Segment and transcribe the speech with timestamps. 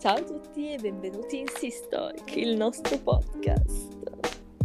[0.00, 3.98] Ciao a tutti e benvenuti in Sistoric, il nostro podcast.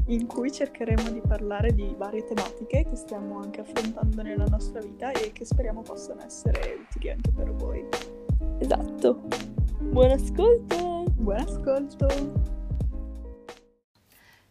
[0.08, 5.12] in cui cercheremo di parlare di varie tematiche che stiamo anche affrontando nella nostra vita
[5.12, 7.86] e che speriamo possano essere utili anche per voi.
[8.60, 9.24] Esatto.
[9.80, 11.04] Buon ascolto!
[11.10, 12.08] Buon ascolto!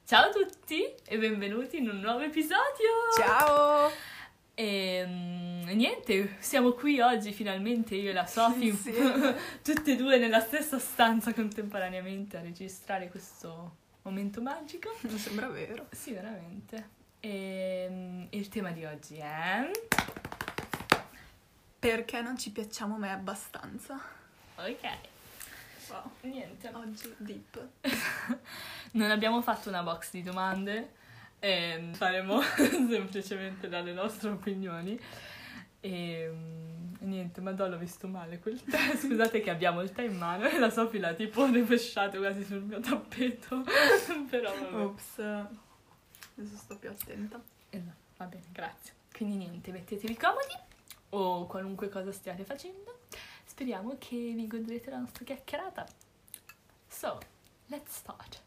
[0.04, 2.90] Ciao a tutti e benvenuti in un nuovo episodio!
[3.16, 4.13] Ciao!
[4.54, 9.36] E mm, niente, siamo qui oggi finalmente io e la Sofi, Insieme.
[9.62, 14.96] tutte e due nella stessa stanza contemporaneamente a registrare questo momento magico.
[15.02, 15.86] Mi sembra vero.
[15.90, 16.88] Sì, veramente.
[17.20, 19.70] E mm, il tema di oggi è...
[21.78, 24.00] Perché non ci piacciamo mai abbastanza?
[24.56, 24.78] Ok,
[25.90, 26.10] Wow.
[26.22, 26.70] niente.
[26.72, 27.68] Oggi deep.
[28.92, 30.92] Non abbiamo fatto una box di domande,
[31.44, 32.40] e faremo
[32.88, 34.98] semplicemente dalle nostre opinioni.
[35.78, 38.78] E mm, niente, madonna, ho visto male quel tè.
[38.96, 42.62] Scusate che abbiamo il tè in mano e la Sofì l'ha tipo rovesciato quasi sul
[42.62, 43.62] mio tappeto.
[44.30, 44.74] Però vabbè.
[44.74, 45.18] Ops.
[45.18, 47.38] Adesso sto più attenta.
[47.68, 48.94] Esatto, va bene, grazie.
[49.12, 50.58] Quindi niente, mettetevi comodi
[51.10, 53.00] o qualunque cosa stiate facendo.
[53.44, 55.86] Speriamo che vi godrete la nostra chiacchierata.
[56.88, 57.20] So,
[57.66, 58.43] let's start.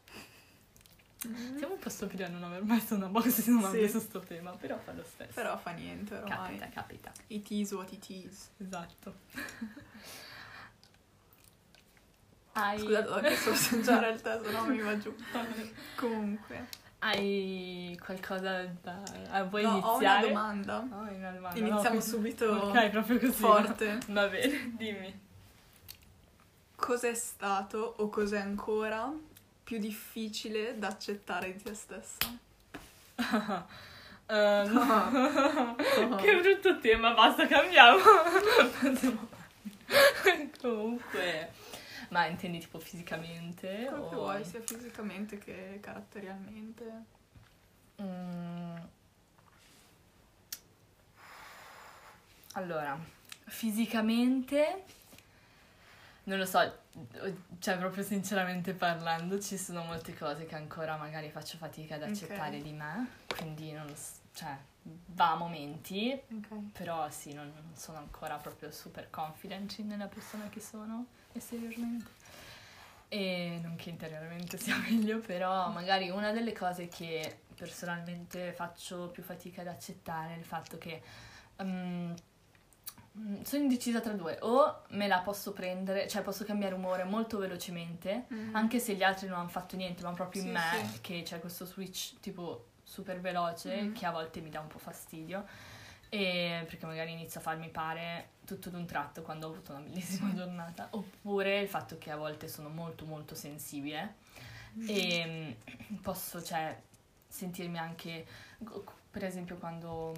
[1.20, 3.92] Siamo un po' stupidi a non aver messo una box di domande Sì.
[3.92, 5.32] su sto tema, però fa lo stesso.
[5.34, 6.58] Però fa niente ormai.
[6.58, 7.12] capita, capita.
[7.26, 8.50] It is what it is.
[8.58, 9.14] Esatto.
[12.52, 15.14] Hai, Scusate, ho chiesto assaggiare il se no mi va giù.
[15.96, 16.66] Comunque.
[17.00, 19.00] hai qualcosa da...
[19.30, 20.28] ah, vuoi No, ho una iniziare?
[20.28, 20.80] domanda.
[20.82, 23.32] No, una domanda, Iniziamo no, subito Ok, proprio così.
[23.32, 23.98] forte.
[24.08, 25.20] Va bene, dimmi.
[26.74, 29.12] Cos'è stato o cos'è ancora
[29.68, 32.16] più difficile da accettare di te stessa?
[34.30, 34.76] Ehm,
[36.20, 37.96] che brutto tema, basta, cambiamo.
[40.60, 41.50] Comunque,
[42.10, 43.86] ma intendi tipo fisicamente?
[43.88, 47.02] Quello che o- vuoi, sia fisicamente che caratterialmente.
[48.02, 48.76] Mm.
[52.52, 52.98] Allora,
[53.46, 54.84] fisicamente,
[56.24, 56.80] non lo so,
[57.58, 62.60] cioè proprio sinceramente parlando, ci sono molte cose che ancora magari faccio fatica ad accettare
[62.60, 64.56] di me, quindi non lo so, cioè
[65.06, 66.72] va a momenti, Ok.
[66.72, 72.16] però sì, non, non sono ancora proprio super confident nella persona che sono esteriormente.
[73.10, 79.22] E non che interiormente sia meglio, però magari una delle cose che personalmente faccio più
[79.22, 81.02] fatica ad accettare è il fatto che
[81.62, 82.12] mm,
[83.42, 88.26] sono indecisa tra due, o me la posso prendere, cioè posso cambiare umore molto velocemente,
[88.52, 90.56] anche se gli altri non hanno fatto niente, ma proprio in Mm.
[90.56, 91.00] Sì, me sì.
[91.00, 93.92] che c'è questo switch tipo super veloce Mhm.
[93.92, 95.44] che a volte mi dà un po' fastidio.
[96.10, 100.32] E perché magari inizio a farmi pare tutto d'un tratto quando ho avuto una bellissima
[100.34, 100.88] giornata.
[100.92, 104.14] Oppure il fatto che a volte sono molto molto sensibile
[104.86, 105.54] e
[105.92, 106.80] mm, posso cioè
[107.28, 108.26] sentirmi anche
[109.18, 110.14] per esempio quando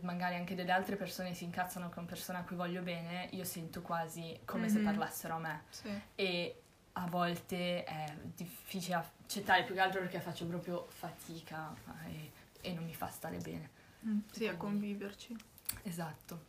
[0.00, 3.80] magari anche delle altre persone si incazzano con persone a cui voglio bene, io sento
[3.80, 4.84] quasi come se Mhm.
[4.84, 5.88] parlassero a me Sì.
[6.16, 6.62] e
[6.94, 11.72] a volte è difficile accettare più che altro perché faccio proprio fatica
[12.08, 13.70] e, e non mi fa stare bene.
[14.32, 15.36] Sì, a conviverci.
[15.84, 16.46] Esatto.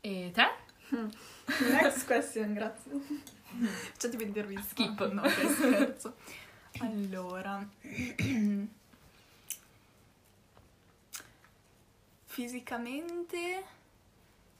[0.00, 0.46] E te?
[1.72, 2.92] Next question, grazie.
[3.92, 5.10] Facciate vedervi Skip.
[5.10, 6.14] No, che scherzo.
[6.78, 7.66] Allora.
[12.32, 13.62] Fisicamente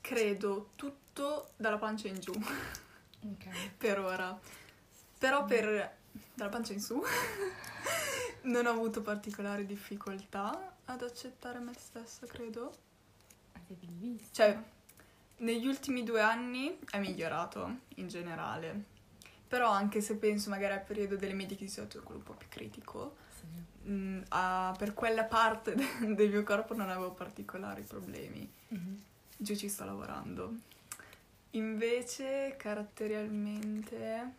[0.02, 3.46] credo tutto dalla pancia in giù Ok.
[3.78, 4.38] per ora.
[5.18, 5.96] Però per
[6.34, 7.00] dalla pancia in su
[8.42, 12.74] non ho avuto particolari difficoltà ad accettare me stessa, credo.
[14.32, 14.62] Cioè,
[15.38, 18.84] negli ultimi due anni è migliorato in generale.
[19.48, 22.26] Però anche se penso magari al periodo delle medie che di solito è quello un
[22.26, 23.16] po' più critico.
[23.84, 28.50] Mh, a- per quella parte de- del mio corpo non avevo particolari problemi.
[28.68, 29.02] Mhm.
[29.36, 30.54] Giù ci sto lavorando.
[31.52, 34.34] Invece, caratterialmente,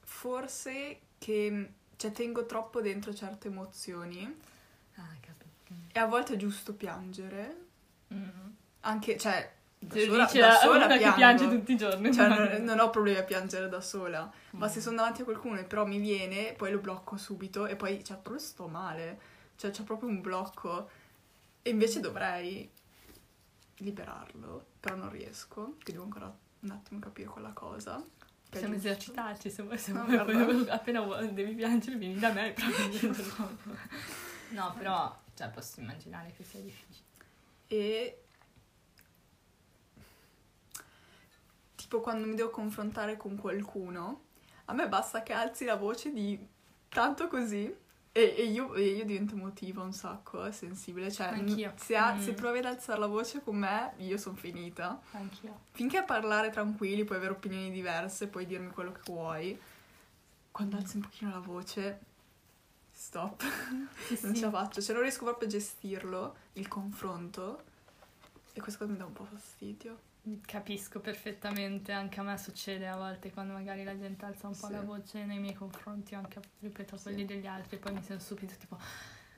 [0.00, 4.24] forse che cioè, tengo troppo dentro certe emozioni
[4.96, 5.72] Ah, capito.
[5.92, 7.66] e a volte è giusto piangere.
[8.08, 8.56] Mhm.
[8.80, 9.52] Anche, cioè,
[9.86, 12.12] da Se sola, dici da la- sola una che piange tutti i giorni.
[12.12, 14.30] Cioè, ma- non, non ho problemi a piangere da sola.
[14.52, 14.70] Ma Mm.
[14.70, 18.02] se sono davanti a qualcuno e però mi viene, poi lo blocco subito e poi
[18.04, 19.18] cioè, proprio sto male.
[19.56, 20.88] Cioè, c'è proprio un blocco.
[21.62, 22.68] E invece dovrei
[23.78, 28.02] liberarlo, però non riesco, che devo ancora un attimo capire quella cosa.
[28.48, 32.54] Possiamo esercitarci se vuoi, se No, vuoi, appena vuoi- devi piangere vieni da me
[33.36, 33.58] no.
[34.50, 37.02] no però cioè, posso immaginare che sia difficile
[37.66, 38.23] E
[41.94, 44.22] tipo quando mi devo confrontare con qualcuno,
[44.66, 46.44] a me basta che alzi la voce di
[46.88, 47.72] tanto così
[48.10, 51.10] e, e io, e io divento emotiva un sacco, eh, sensibile.
[51.12, 51.72] Cioè, Anch'io.
[51.76, 52.20] se, ha- Mm.
[52.20, 55.00] se provi ad alzare la voce con me, io sono finita.
[55.12, 55.60] Anch'io.
[55.72, 59.60] Finché a parlare tranquilli, puoi avere opinioni diverse, puoi dirmi quello che vuoi.
[60.50, 62.00] Quando alzi un pochino la voce,
[62.92, 63.42] stop.
[64.06, 64.40] Sì, Non sì.
[64.40, 67.62] ce la faccio, cioè non riesco proprio a gestirlo, il confronto.
[68.52, 69.98] E questa cosa mi dà un po' fastidio.
[70.46, 74.66] Capisco perfettamente, anche a me succede a volte quando magari la gente alza un po'
[74.68, 74.72] Sì.
[74.72, 77.24] la voce nei miei confronti, o anche ripeto a quelli Sì.
[77.26, 78.78] degli altri, poi mi sento subito tipo,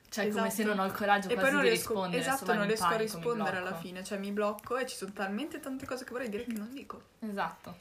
[0.07, 0.75] cioè come se Esatto.
[0.77, 3.17] non ho il coraggio E poi non di riesco, rispondere, esatto, non riesco a panico,
[3.17, 6.29] mi rispondere alla fine, cioè mi blocco e ci sono talmente tante cose che vorrei
[6.29, 7.01] dire che non dico.
[7.19, 7.77] Esatto.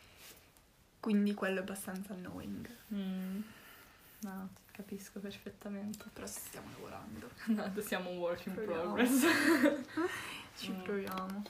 [0.98, 3.40] Quindi quello è abbastanza annoying, Mm.
[4.22, 6.06] No, capisco perfettamente.
[6.12, 7.30] però stiamo lavorando.
[7.76, 8.82] No, siamo un work in Proviamo.
[8.94, 9.24] progress.
[10.58, 10.82] Ci Mm.
[10.82, 11.42] proviamo.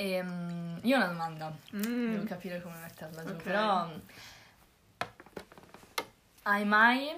[0.00, 1.52] Ehm, io ho una domanda.
[1.76, 2.10] Mm.
[2.12, 3.32] Devo capire come metterla giù.
[3.32, 3.42] Ok.
[3.42, 3.86] Però.
[3.86, 3.98] mm,
[6.42, 7.14] Hai mai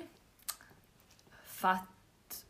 [1.45, 1.91] fatto.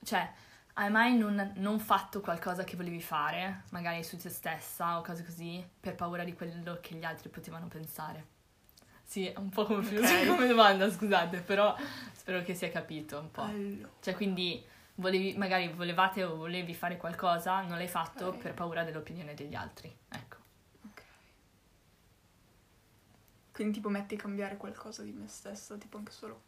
[0.02, 0.32] Cioè,
[0.74, 5.22] hai mai non, non fatto qualcosa che volevi fare, magari su te stessa o cose
[5.24, 8.26] così, per paura di quello che gli altri potevano pensare?
[9.04, 10.26] Sì, è un po' confuso Ok.
[10.34, 11.76] come domanda, scusate, però
[12.14, 13.42] spero che sia capito un po'.
[13.42, 14.64] Allora, Cioè, quindi
[14.96, 18.36] volevi, magari volevate o volevi fare qualcosa, non l'hai fatto Ok.
[18.38, 19.94] per paura dell'opinione degli altri.
[20.08, 20.36] Ecco.
[20.86, 21.02] ok.
[23.52, 26.42] Quindi tipo metti a cambiare qualcosa di me stessa, tipo anche solo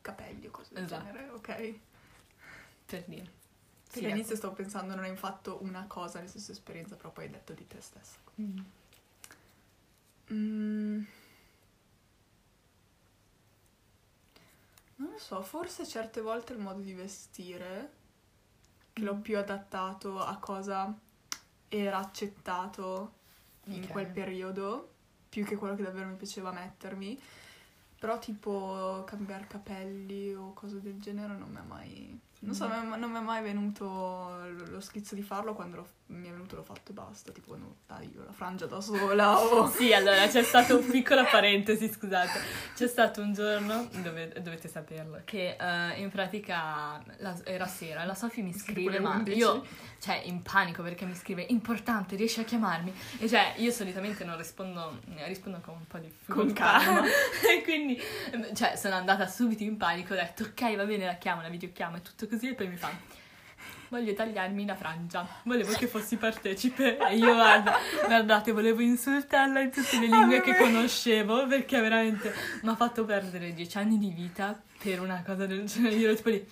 [0.00, 1.04] capelli o cose del Esatto.
[1.04, 1.78] genere, ok?
[2.86, 3.36] Per dire.
[3.90, 7.30] Perché all'inizio stavo pensando non hai fatto una cosa nella stessa esperienza, però poi hai
[7.30, 8.16] detto di te stessa.
[8.40, 8.58] Mm.
[10.30, 11.02] Mm.
[14.98, 17.92] Non lo so, forse certe volte il modo di vestire,
[18.92, 19.20] che l'ho Mm.
[19.20, 20.92] più adattato a cosa
[21.68, 23.12] era accettato
[23.64, 24.94] in quel periodo,
[25.28, 27.20] più che quello che davvero mi piaceva mettermi.
[27.98, 32.20] Però tipo cambiare capelli o cose del genere non mi è mai...
[32.40, 32.88] Non so, Mm.
[32.94, 36.62] non mi è- è mai venuto lo schizzo di farlo, quando mi è venuto l'ho
[36.62, 39.68] fatto e basta, tipo no, dai, io la frangia da sola o...
[39.68, 42.40] Sì, allora c'è stato un piccola parentesi, scusate.
[42.74, 48.14] C'è stato un giorno, dove, dovete saperlo, che eh, in pratica la- era sera, la
[48.14, 49.36] Sofì mi scrive, ma 11.
[49.38, 49.66] io,
[49.98, 52.94] cioè, in panico perché mi scrive, importante, riesci a chiamarmi?
[53.18, 57.02] E cioè, io solitamente non rispondo, rispondo con un po' di Con calma.
[57.50, 58.00] e quindi,
[58.54, 61.96] cioè, sono andata subito in panico, ho detto, ok, va bene, la chiamo, la videochiamo
[61.96, 63.16] e tutto così, e poi mi fa...
[63.90, 66.98] Voglio tagliarmi la frangia, volevo che fossi partecipe.
[67.08, 72.68] E io guarda, guardate, volevo insultarla in tutte le lingue che conoscevo perché veramente mi
[72.68, 75.94] ha fatto perdere dieci anni di vita per una cosa del genere.
[75.94, 76.46] Io ero tipo lì.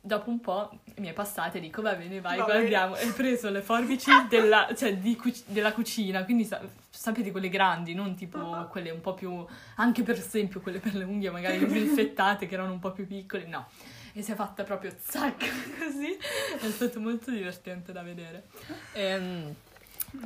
[0.00, 2.96] Dopo un po' mi è passata e dico va bene vai Va guardiamo.
[2.96, 7.48] E ho preso le forbici della, cioè, di cuc- della cucina quindi sa- sapete quelle
[7.50, 9.44] grandi non tipo quelle un po' più
[9.76, 13.46] anche per esempio quelle per le unghie magari disinfettate che erano un po' più piccole
[13.46, 13.68] no
[14.12, 15.38] e si è fatta proprio zac
[15.78, 16.16] così.
[16.60, 18.48] È stato molto divertente da vedere.
[18.92, 19.54] Ehm,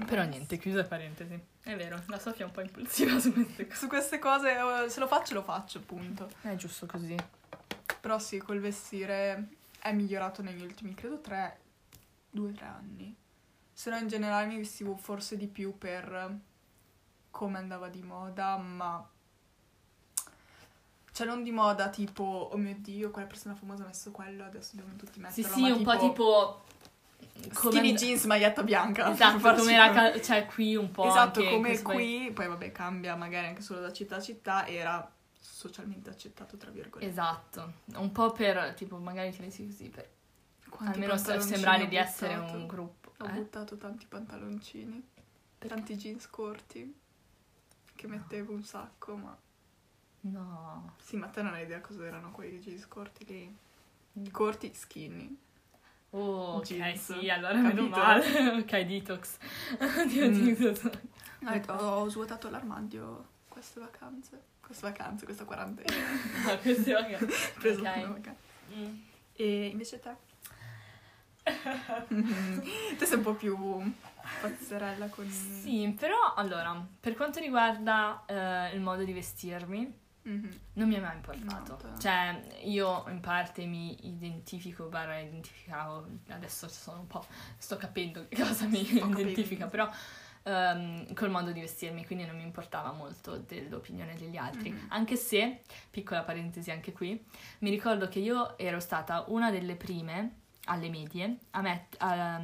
[0.06, 1.38] però niente chiusa parentesi.
[1.62, 4.88] È vero la Sofia è un po' impulsiva su queste cose Su queste cose, eh,
[4.88, 6.29] se lo faccio, lo faccio, appunto.
[6.43, 7.17] è giusto così.
[8.00, 9.49] Però sì, col vestire
[9.79, 11.58] è migliorato negli ultimi, credo, tre,
[12.31, 13.14] due o tre anni.
[13.73, 16.38] Se no in generale mi vestivo forse di più per
[17.31, 19.09] come andava di moda, ma...
[21.12, 24.76] Cioè non di moda tipo, oh mio Dio, quella persona famosa ha messo quello, adesso
[24.76, 25.54] devono tutti sì metterlo.
[25.54, 26.62] sì ma un po' tipo
[27.50, 29.11] Skinny and- jeans, maglietta bianca.
[29.11, 33.49] Esatto, come era ca- cioè qui un po' Esatto, come qui, poi vabbè cambia magari
[33.49, 37.11] anche solo da città a città, era socialmente accettato tra virgolette.
[37.11, 40.09] Esatto, un po' per tipo magari ti vesti così per
[40.69, 43.12] Quanti almeno sembrare di essere un gruppo.
[43.19, 43.33] Ho eh?
[43.33, 45.07] buttato tanti pantaloncini,
[45.59, 46.99] tanti jeans corti,
[47.95, 49.37] che mettevo un sacco, ma...
[50.23, 50.95] No.
[50.99, 54.31] Sì, ma te non hai idea cosa erano quei jeans corti lì.
[54.31, 55.37] Corti, skinny.
[56.11, 57.99] Oh, ok, Jeans, sì, allora meno capito?
[57.99, 58.49] male.
[58.61, 59.37] ok, detox.
[60.09, 60.52] Dio, Mm.
[60.55, 60.85] detox.
[61.45, 64.41] Ho, detto, ho svuotato l'armadio queste vacanze.
[64.61, 65.97] Queste vacanze, questa quarantena.
[66.45, 67.52] No, queste vacanze.
[67.59, 67.87] Preso Ok.
[67.97, 68.41] una vacanza.
[68.75, 68.95] Mm.
[69.35, 70.14] E invece te?
[72.99, 73.57] te sei un po' più
[74.41, 75.29] pazzerella con...
[75.29, 80.50] Sì, però allora, per quanto riguarda eh, il modo di vestirmi, Mhm.
[80.75, 81.79] non mi è mai importato.
[81.88, 87.25] No, Cioè, io in parte mi identifico, barra identificavo, adesso sono un po',
[87.59, 89.21] sto capendo che cosa mi Sto capendo.
[89.21, 89.88] identifica, però
[90.45, 94.71] ehm, col modo di vestirmi, quindi non mi importava molto dell'opinione degli altri.
[94.71, 94.87] Mhm.
[94.88, 97.25] Anche se, piccola parentesi anche qui,
[97.61, 100.37] mi ricordo che io ero stata una delle prime
[100.67, 102.41] alle medie a, met- a, a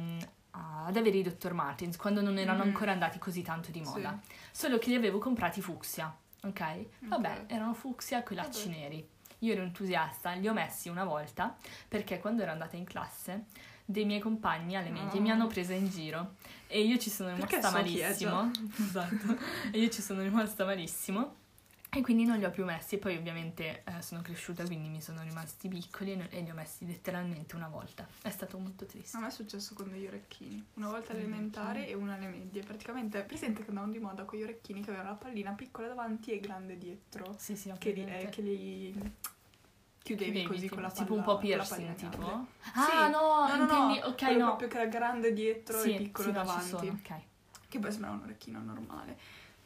[0.51, 1.53] a- ad avere i Dr.
[1.53, 2.69] Martens quando non erano Mhm.
[2.69, 3.91] ancora andati così tanto di Sì.
[3.91, 4.19] moda.
[4.51, 6.85] Solo che li avevo comprati fucsia, ok?
[6.99, 8.77] Vabbè, erano fucsia con i lacci Vabbè.
[8.79, 9.09] neri.
[9.39, 11.55] Io ero entusiasta, li ho messi una volta
[11.87, 13.45] perché quando ero andata in classe
[13.85, 15.21] dei miei compagni alle medie Oh.
[15.21, 16.35] mi hanno presa in giro
[16.67, 18.51] e io ci sono Perché rimasta so è malissimo.
[18.77, 19.37] Esatto.
[19.71, 21.35] e io ci sono rimasta malissimo.
[21.91, 22.97] E quindi non li ho più messi.
[22.97, 27.55] Poi ovviamente eh, sono cresciuta, quindi mi sono rimasti piccoli e, li ho messi letteralmente
[27.55, 28.07] una volta.
[28.21, 29.17] È stato molto triste.
[29.17, 32.61] A me è successo con degli orecchini, una volta elementare e una alle medie.
[32.61, 36.31] Praticamente, presente che andavano di moda con gli orecchini che avevano la pallina piccola davanti
[36.31, 38.93] e grande dietro, Sì, sì, che, li, eh, che li
[40.01, 42.47] chiudevi Chiudevi, così tipo, con la palla tipo un po' piercing, pallina tipo?
[42.73, 43.11] Ah, Sì.
[43.11, 44.45] no, no, no, intendi, no, ok, no.
[44.45, 46.67] proprio che era grande dietro sì, e piccolo sì, davanti.
[46.67, 47.21] sono, ok.
[47.67, 49.17] Che poi sembrava un orecchino normale.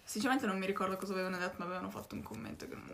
[0.03, 2.91] Sinceramente non mi ricordo cosa avevano detto, ma avevano fatto un commento che non,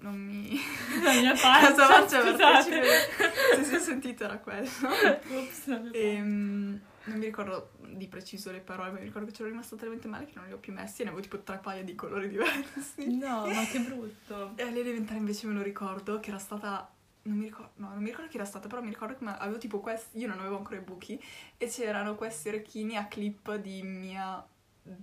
[0.00, 0.58] non mi...
[1.02, 2.36] La mia faccia, faccio scusate.
[2.36, 3.56] partecipe?
[3.56, 4.68] Se si è sentito era quello.
[4.68, 9.32] Ops, la mia Ehm, non mi ricordo di preciso le parole, ma mi ricordo che
[9.32, 11.58] c'ero rimasta talmente male che non li ho più messi e ne avevo tipo tre
[11.58, 13.14] paia di colori diversi.
[13.16, 14.52] No, ma che brutto.
[14.56, 16.90] E all'elementare invece me lo ricordo che era stata.
[17.26, 19.56] Non mi ricordo, no, non mi ricordo chi era stata, però mi ricordo che avevo
[19.58, 20.18] tipo questi.
[20.18, 21.18] Io non avevo ancora i buchi
[21.56, 24.44] e c'erano questi orecchini a clip di mia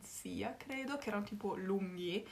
[0.04, 2.26] zia, credo, che erano tipo lunghi,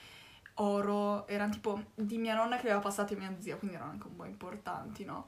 [0.56, 3.92] oro, erano tipo di mia nonna che li aveva passati a mia zia, quindi erano
[3.92, 5.28] anche un po' importanti, no?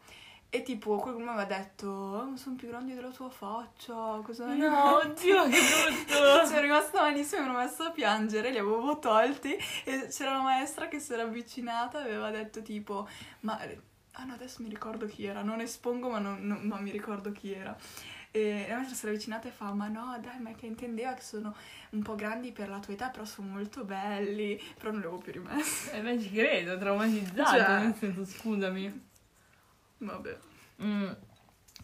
[0.54, 4.98] E tipo qualcuno mi aveva detto, oh, sono più grandi della tua faccia, cosa No,
[4.98, 6.13] oddio, che brutto.
[6.46, 10.90] sono rimasta malissimo, mi ero messa a piangere, li avevo tolti e c'era la maestra
[10.90, 13.08] che si era avvicinata e aveva detto tipo,
[13.42, 13.58] ma...
[14.16, 17.32] Ah no, adesso mi ricordo chi era, non espongo ma, non, non- ma mi ricordo
[17.32, 17.74] chi era.
[18.34, 21.22] E la maestra si era avvicinata e fa, ma no dai, ma che intendeva che
[21.22, 21.54] sono
[21.92, 25.22] un po' grandi per la tua età, però sono molto belli, però non li avevo
[25.22, 25.90] più rimessi.
[25.90, 27.80] E beh, ci credo, traumatizzato, Cioè.
[27.80, 29.10] nel senso, scusami.
[29.98, 30.38] Vabbè.
[30.84, 31.12] Mm,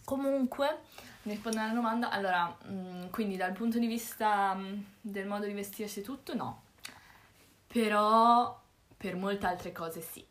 [0.04, 0.78] Comunque,
[1.24, 6.00] rispondendo alla domanda, allora, mm, quindi dal punto di vista mm, del modo di vestirsi
[6.00, 6.62] tutto, no.
[7.66, 8.58] Però
[8.96, 10.24] per molte altre cose sì.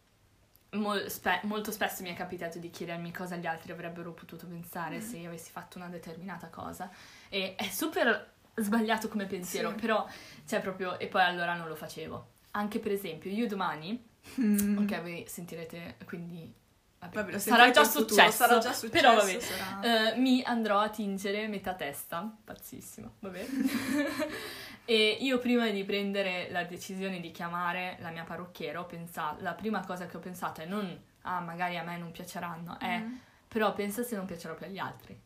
[0.71, 4.97] Mol- spe- molto spesso mi è capitato di chiedermi cosa gli altri avrebbero potuto pensare
[4.97, 5.01] Mm.
[5.01, 6.89] se io avessi fatto una determinata cosa.
[7.29, 9.75] E è super sbagliato come pensiero, Sì.
[9.75, 10.05] però,
[10.45, 12.27] cioè proprio, e poi allora non lo facevo.
[12.51, 14.03] Anche per esempio, io domani,
[14.41, 14.79] Mm.
[14.79, 16.53] ok, voi sentirete, quindi...
[16.99, 20.43] vabbè, Vabbè, sarà già in futuro, successo, sarà già successo, però vabbè, sarà- eh, mi
[20.43, 23.45] andrò a tingere metà testa, pazzissimo, vabbè.
[24.89, 29.53] e io prima di prendere la decisione di chiamare la mia parrucchiera, ho pensato, la
[29.53, 33.15] prima cosa che ho pensato è non, ah, magari a me non piaceranno, è, Mm.
[33.49, 35.19] però pensa se non piacerò più agli altri,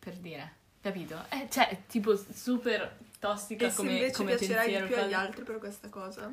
[0.00, 1.16] per dire, capito?
[1.28, 4.86] Eh, cioè, tipo super tossica E se come, invece come pensiero.
[4.86, 6.32] più agli altri per questa cosa?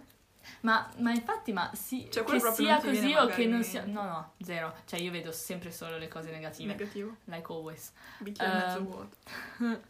[0.62, 3.86] Ma, ma infatti, ma sì, Cioè, che sia così o che non sia...
[3.86, 4.74] No, no, zero.
[4.86, 7.16] Cioè, io vedo sempre solo le cose negative, Negativo.
[7.26, 7.94] like always.
[8.18, 9.18] Bicchiere Eh, mezzo vuoto.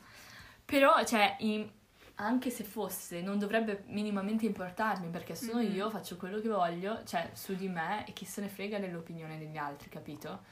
[0.66, 1.70] Però, cioè, in-
[2.26, 5.74] anche se fosse, non dovrebbe minimamente importarmi perché sono Mhm.
[5.74, 9.38] io, faccio quello che voglio, cioè, su di me e chi se ne frega dell'opinione
[9.38, 10.44] degli altri, capito?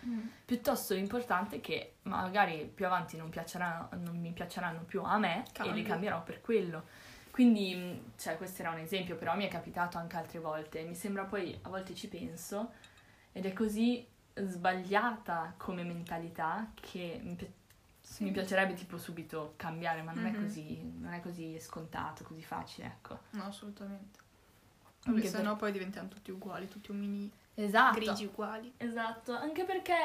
[0.46, 5.52] Piuttosto l'importante è che magari più avanti non, non mi piaceranno più a me e
[5.52, 5.74] Cambi.
[5.74, 6.84] li cambierò per quello.
[7.32, 10.82] Quindi, mh, cioè, questo era un esempio, però mi è capitato anche altre volte.
[10.84, 12.72] Mi sembra poi, a volte ci penso,
[13.32, 17.20] ed è così sbagliata come mentalità che
[18.10, 18.24] Sì.
[18.24, 20.42] mi piacerebbe tipo subito cambiare, ma non, è Mhm.
[20.42, 23.20] così, non è così scontato, così facile, ecco.
[23.32, 24.18] No, assolutamente.
[25.04, 28.00] Perché se per- poi diventiamo tutti uguali, tutti omini Esatto.
[28.00, 28.74] grigi uguali.
[28.78, 29.96] Esatto, anche perché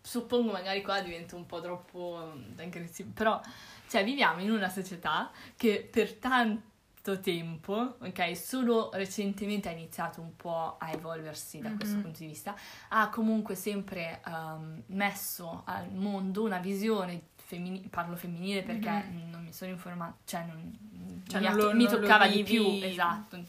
[0.00, 3.38] suppongo magari qua divento un po' troppo mm, aggressivo, però
[3.86, 6.68] cioè viviamo in una società che per tanto
[7.02, 12.02] tempo, ok, solo recentemente ha iniziato un po' a evolversi da questo Mhm.
[12.02, 12.54] punto di vista,
[12.88, 19.30] ha comunque sempre ehm, messo al mondo una visione femminile, parlo femminile perché Mhm.
[19.30, 22.64] non mi sono informata, cioè, non, Cioè, mi, non lo- mi non toccava di più,
[22.82, 23.44] esatto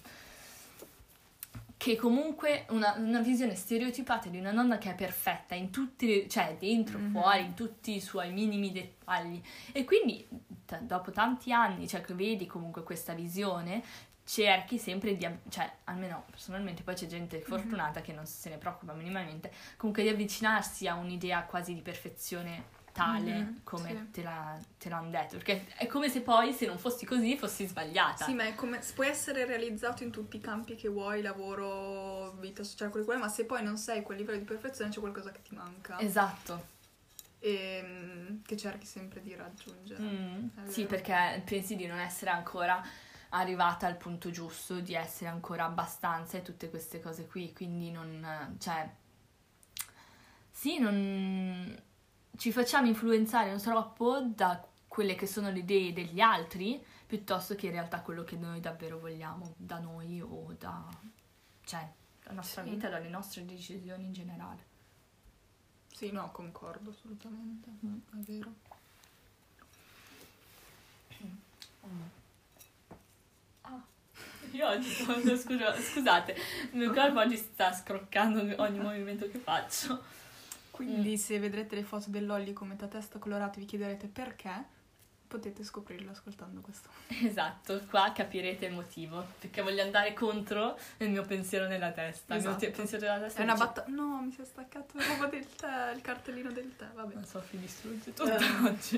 [1.78, 6.28] che comunque una, una visione stereotipata di una nonna che è perfetta in tutti, le-
[6.28, 7.12] cioè dentro, Mhm.
[7.12, 9.42] fuori, in tutti i suoi minimi dettagli.
[9.72, 10.28] E quindi
[10.78, 13.84] t- dopo tanti anni, cioè che vedi comunque questa visione,
[14.24, 18.94] cerchi sempre di, cioè almeno personalmente, poi c'è gente fortunata che non se ne preoccupa
[18.94, 24.12] minimamente, comunque di avvicinarsi a un'idea quasi di perfezione tale Mhm, come sì.
[24.12, 27.66] te, la, te l'hanno detto, perché è come se poi se non fossi così fossi
[27.66, 28.26] sbagliata.
[28.26, 32.64] Sì, ma è come puoi essere realizzato in tutti i campi che vuoi, lavoro, vita
[32.64, 35.00] sociale, quello che vuoi, ma se poi non sei a quel livello di perfezione c'è
[35.00, 36.80] qualcosa che ti manca Esatto.
[37.44, 40.02] E mm, che cerchi sempre di raggiungere.
[40.02, 42.82] Mm, sì, perché pensi di non essere ancora
[43.30, 48.56] arrivata al punto giusto, di essere ancora abbastanza e tutte queste cose qui, quindi non,
[48.60, 48.88] cioè,
[50.52, 51.82] sì, non,
[52.38, 57.68] ci facciamo influenzare non troppo da quelle che sono le idee degli altri piuttosto che
[57.68, 60.88] in realtà quello che noi davvero vogliamo da noi o da
[61.64, 61.90] cioè
[62.24, 62.70] la nostra Sì.
[62.70, 64.66] vita, dalle nostre decisioni in generale.
[65.94, 67.70] Sì, no, concordo assolutamente.
[67.86, 67.96] Mm.
[67.96, 68.54] È vero.
[73.62, 73.82] Ah,
[74.52, 76.36] io oggi scusa- scusate,
[76.72, 80.04] il mio corpo oggi sta scroccando ogni movimento che faccio.
[80.72, 84.66] Quindi se vedrete le foto dell'Olly con metà testa colorata vi chiederete perché,
[85.32, 86.90] potete scoprirlo ascoltando questo.
[87.32, 92.36] Esatto, qua capirete il motivo, perché voglio andare contro il mio pensiero nella testa.
[92.36, 92.78] Il mio te- Esatto.
[92.78, 93.96] pensiero della testa È una dice- battaglia...
[93.96, 97.14] No, mi si è staccato il roba del tè, il cartellino del tè, vabbè.
[97.14, 98.68] Non so, fi distrugge tutto Eh.
[98.68, 98.98] oggi.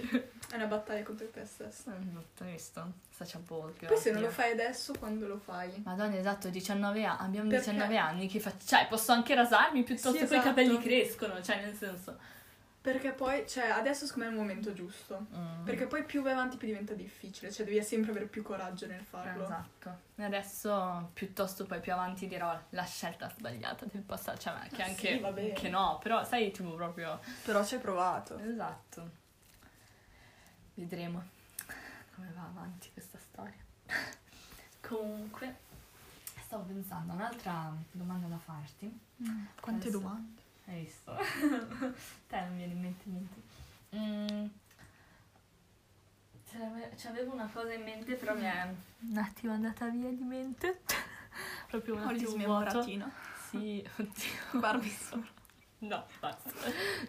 [0.50, 3.88] È una battaglia contro te ho visto, such a volga.
[3.88, 5.82] Poi se non lo fai adesso, quando lo fai?
[5.86, 7.72] Madonna, esatto, 19 anni, abbiamo Perché?
[7.72, 8.66] 19 anni, che faccio?
[8.66, 10.44] Cioè, posso anche rasarmi piuttosto Sì, che i esatto.
[10.48, 12.18] capelli crescono, cioè nel senso...
[12.84, 15.28] Perché poi, cioè, adesso secondo me è il momento giusto.
[15.34, 15.64] Mm.
[15.64, 19.02] Perché poi più vai avanti più diventa difficile, cioè devi sempre avere più coraggio nel
[19.06, 19.46] farlo.
[19.46, 20.00] Esatto.
[20.16, 24.84] E adesso, piuttosto poi più avanti dirò la scelta sbagliata del passato, cioè che Ma
[24.84, 28.38] anche sì, che no, però sai tipo proprio Però ci hai provato.
[28.40, 29.10] esatto.
[30.74, 31.24] Vedremo
[32.16, 33.64] come va avanti questa storia.
[34.86, 35.56] Comunque,
[36.44, 39.00] stavo pensando a un'altra domanda da farti.
[39.62, 40.42] Quante Adesso- domande?
[40.66, 41.12] Hai visto?
[42.28, 43.42] Te non viene in mente niente.
[43.96, 44.48] Mm.
[46.50, 48.74] C'ave- C'avevo una cosa in mente, però mi è
[49.10, 50.82] un attimo andata via di mente.
[51.68, 52.82] Proprio un attimo vuoto.
[53.50, 54.60] Sì, oddio.
[54.60, 55.26] Barbie solo.
[55.80, 56.52] No, basta.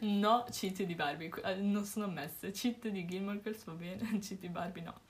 [0.00, 1.30] No, cheat di Barbie.
[1.44, 2.50] eh, Non sono ammesse.
[2.50, 5.00] Cheat di Gilmore Girls va bene, cheat di Barbie no.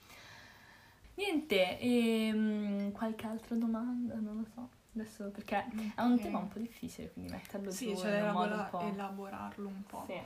[1.14, 4.14] Niente, ehm, qualche altra domanda?
[4.16, 4.68] Non lo so.
[4.94, 8.14] Adesso perché è un tema un po' difficile, quindi metterlo Sì, c'è in da un
[8.14, 8.80] elabora- po'...
[8.80, 10.04] elaborarlo un po'.
[10.06, 10.20] Sì.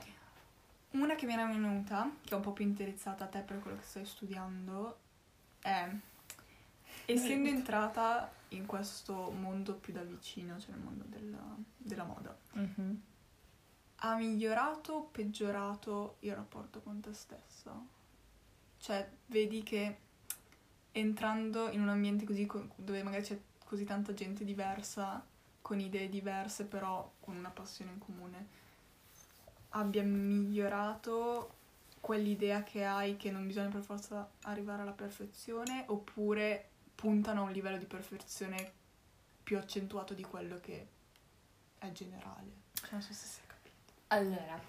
[0.91, 3.77] Una che mi era venuta, che è un po' più indirizzata a te per quello
[3.77, 4.97] che stai studiando,
[5.61, 5.89] è
[7.05, 13.01] essendo entrata in questo mondo più da vicino, cioè nel mondo della, della moda, Mhm.
[13.97, 17.73] ha migliorato o peggiorato il rapporto con te stessa?
[18.77, 19.97] Cioè, vedi che
[20.91, 25.23] entrando in un ambiente così co- dove magari c'è così tanta gente diversa,
[25.61, 28.47] con idee diverse, però con una passione in comune,
[29.69, 31.57] abbia migliorato
[31.99, 37.51] quell'idea che hai che non bisogna per forza arrivare alla perfezione, oppure puntano a un
[37.51, 38.71] livello di perfezione
[39.43, 40.87] più accentuato di quello che
[41.77, 42.51] è generale.
[42.89, 43.93] Non so se si è capito.
[44.07, 44.59] Allora,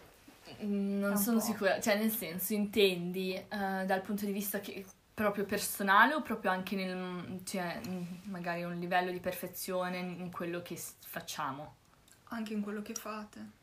[0.62, 1.44] mm, non sono po'.
[1.44, 4.84] sicura, cioè nel senso, intendi eh, dal punto di vista che
[5.20, 7.78] proprio personale o proprio anche nel, cioè,
[8.24, 11.74] magari un livello di perfezione in quello che facciamo?
[12.28, 13.58] Anche in quello che fate.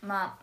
[0.00, 0.36] Ma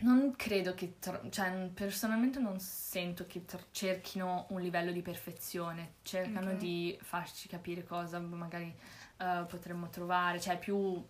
[0.00, 5.94] non credo che, tro- cioè personalmente non sento che tr- cerchino un livello di perfezione,
[6.02, 6.56] cercano Ok.
[6.58, 8.74] di farci capire cosa magari
[9.16, 11.02] eh, potremmo trovare, cioè più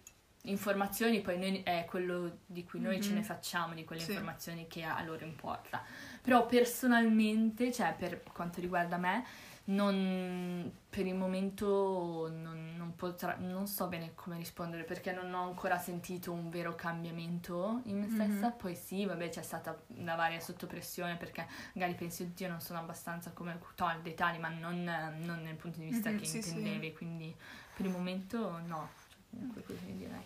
[0.45, 3.16] informazioni, poi noi, è quello di cui noi ce Mhm.
[3.16, 4.11] ne facciamo, di quelle Sì.
[4.12, 5.83] informazioni che a loro importa.
[6.22, 9.24] Però personalmente, cioè per quanto riguarda me,
[9.64, 15.44] non, per il momento non, non potrà, non so bene come rispondere perché non ho
[15.44, 18.11] ancora sentito un vero cambiamento in me Mhm.
[18.11, 18.50] stessa.
[18.50, 23.30] Poi sì, vabbè, c'è stata una varia sottopressione perché magari pensi, oddio, non sono abbastanza
[23.30, 26.48] come tali dei tali, ma non, non nel punto di vista Mhm, che sì, sì.
[26.48, 26.92] intendevi.
[26.92, 27.35] Quindi
[27.76, 30.24] per il momento no, cioè, comunque così direi.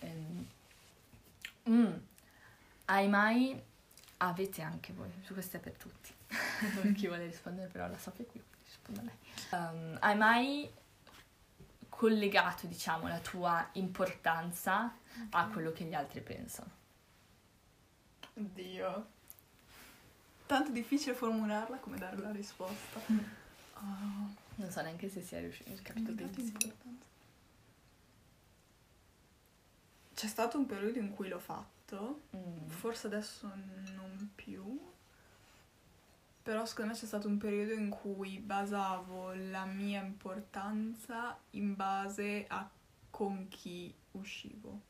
[0.00, 0.46] Ehm,
[1.70, 1.92] mm,
[2.86, 3.60] hai mai,
[4.18, 8.24] avete anche voi, su questo è per tutti, per chi vuole rispondere però la sappia
[8.24, 9.16] qui, rispondo a lei.
[9.52, 10.70] Ehm, hai mai
[11.88, 14.94] collegato, diciamo, la tua importanza
[15.30, 16.70] a quello che gli altri pensano?
[18.34, 19.06] Oddio.
[20.46, 23.00] Tanto difficile formularla come dare la risposta.
[23.74, 26.46] Ah, Non so neanche se sia riuscito, capito benissimo.
[26.46, 27.06] importanza.
[30.14, 31.77] C'è stato un periodo in cui l'ho fatto,
[32.36, 32.66] Mm.
[32.66, 33.50] forse adesso
[33.94, 34.78] non più,
[36.42, 42.44] però secondo me c'è stato un periodo in cui basavo la mia importanza in base
[42.48, 42.68] a
[43.10, 44.80] con chi uscivo.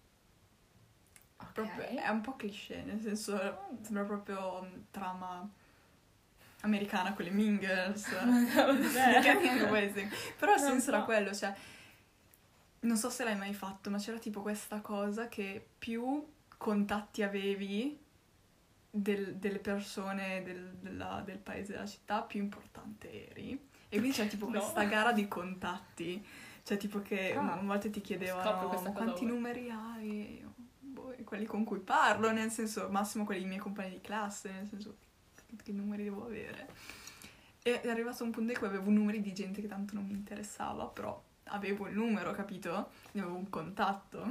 [1.36, 1.52] Ok.
[1.52, 3.36] Proprio- è un po' cliché, nel senso
[3.82, 5.48] sembra proprio mm, trama
[6.62, 7.30] americana con le.
[8.54, 9.20] Vabbè.
[10.38, 11.54] Però il senso era quello, cioè
[12.80, 16.24] non so se l'hai mai fatto, ma c'era tipo questa cosa che più
[16.58, 17.98] contatti avevi
[18.90, 23.52] del- delle persone del, della- del paese, della città, più importante eri.
[23.88, 24.58] E quindi c'è tipo No.
[24.58, 26.22] questa gara di contatti.
[26.62, 27.54] Cioè, tipo che Ah.
[27.54, 30.44] a volte ti chiedevano questa "Ma cosa quanti ora." numeri hai?
[30.80, 34.66] Boh, quelli con cui parlo, nel senso, massimo quelli dei miei compagni di classe, nel
[34.68, 34.96] senso,
[35.62, 36.68] che numeri devo avere.
[37.62, 40.12] E è arrivato un punto in cui avevo numeri di gente che tanto non mi
[40.12, 42.90] interessava, però avevo il numero, capito?
[43.12, 44.30] Ne avevo un contatto.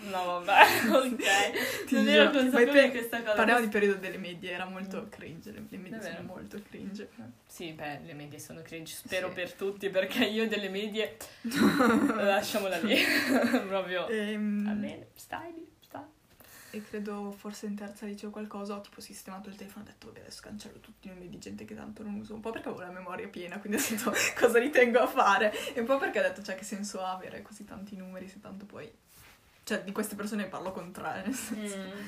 [0.00, 1.84] No, vabbè, ok.
[1.86, 2.16] Ti non giuro.
[2.16, 3.34] ero consapevole per- di questa cosa.
[3.34, 6.14] Parliamo di periodo delle medie, era molto cringe, le, le medie Davvero?
[6.16, 7.08] sono molto cringe.
[7.46, 9.34] Sì, beh, le medie sono cringe, spero Sì.
[9.34, 11.16] per tutti, perché io delle medie
[12.16, 12.96] lasciamola lì.
[13.66, 14.06] Proprio.
[14.08, 16.02] Ehm, Va bene, stai lì, stai.
[16.70, 20.06] E credo forse in terza liceo qualcosa ho tipo sistemato il telefono e ho detto
[20.08, 22.34] vabbè adesso cancello tutti i nomi di gente che tanto non uso.
[22.34, 25.52] Un po' perché avevo la memoria piena, quindi ho detto cosa ritengo a fare.
[25.74, 28.38] E un po' perché ho detto cioè che senso ha avere così tanti numeri se
[28.40, 28.90] tanto poi...
[29.68, 31.76] Cioè di queste persone parlo con tre, nel senso.
[31.76, 32.06] Mm.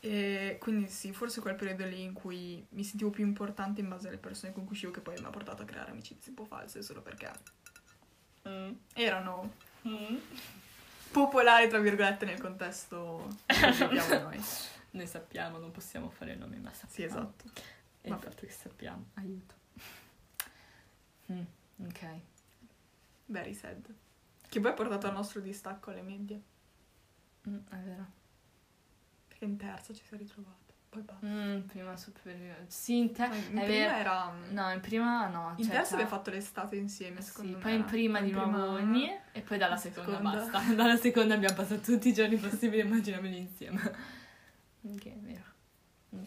[0.00, 4.08] E quindi sì, forse quel periodo lì in cui mi sentivo più importante in base
[4.08, 6.44] alle persone con cui uscivo che poi mi ha portato a creare amicizie un po'
[6.44, 7.30] false solo perché
[8.46, 8.72] Mm.
[8.92, 9.54] erano
[9.86, 10.16] Mm.
[11.10, 14.38] popolari tra virgolette nel contesto che viviamo noi.
[14.92, 16.92] Noi sappiamo, non possiamo fare nomi, ma sappiamo.
[16.92, 17.44] Sì, esatto.
[18.02, 18.24] E il Vabbè.
[18.28, 19.54] fatto che sappiamo, aiuto.
[21.32, 21.42] Mm,
[21.86, 22.06] ok.
[23.26, 23.86] Very sad.
[24.46, 26.40] Che poi ha portato al nostro distacco alle medie.
[27.48, 28.06] Mm, è vero.
[29.28, 30.56] Perché in terza ci si è ritrovate.
[30.90, 31.26] Poi basta.
[31.26, 32.64] Mm, prima superiore.
[32.68, 33.94] Sì, in te- in prima vero.
[33.94, 34.32] era...
[34.50, 35.52] No, in prima no.
[35.56, 37.62] In cioè, terza abbiamo fatto l'estate insieme, Sì, secondo me.
[37.62, 40.50] poi in prima Poi di in prima- nuovo ogni e poi dalla seconda, seconda.
[40.50, 40.60] basta.
[40.74, 43.80] Dalla seconda abbiamo passato tutti i giorni possibili immaginabili insieme.
[44.82, 45.42] Ok, è vero.
[46.16, 46.22] Mm.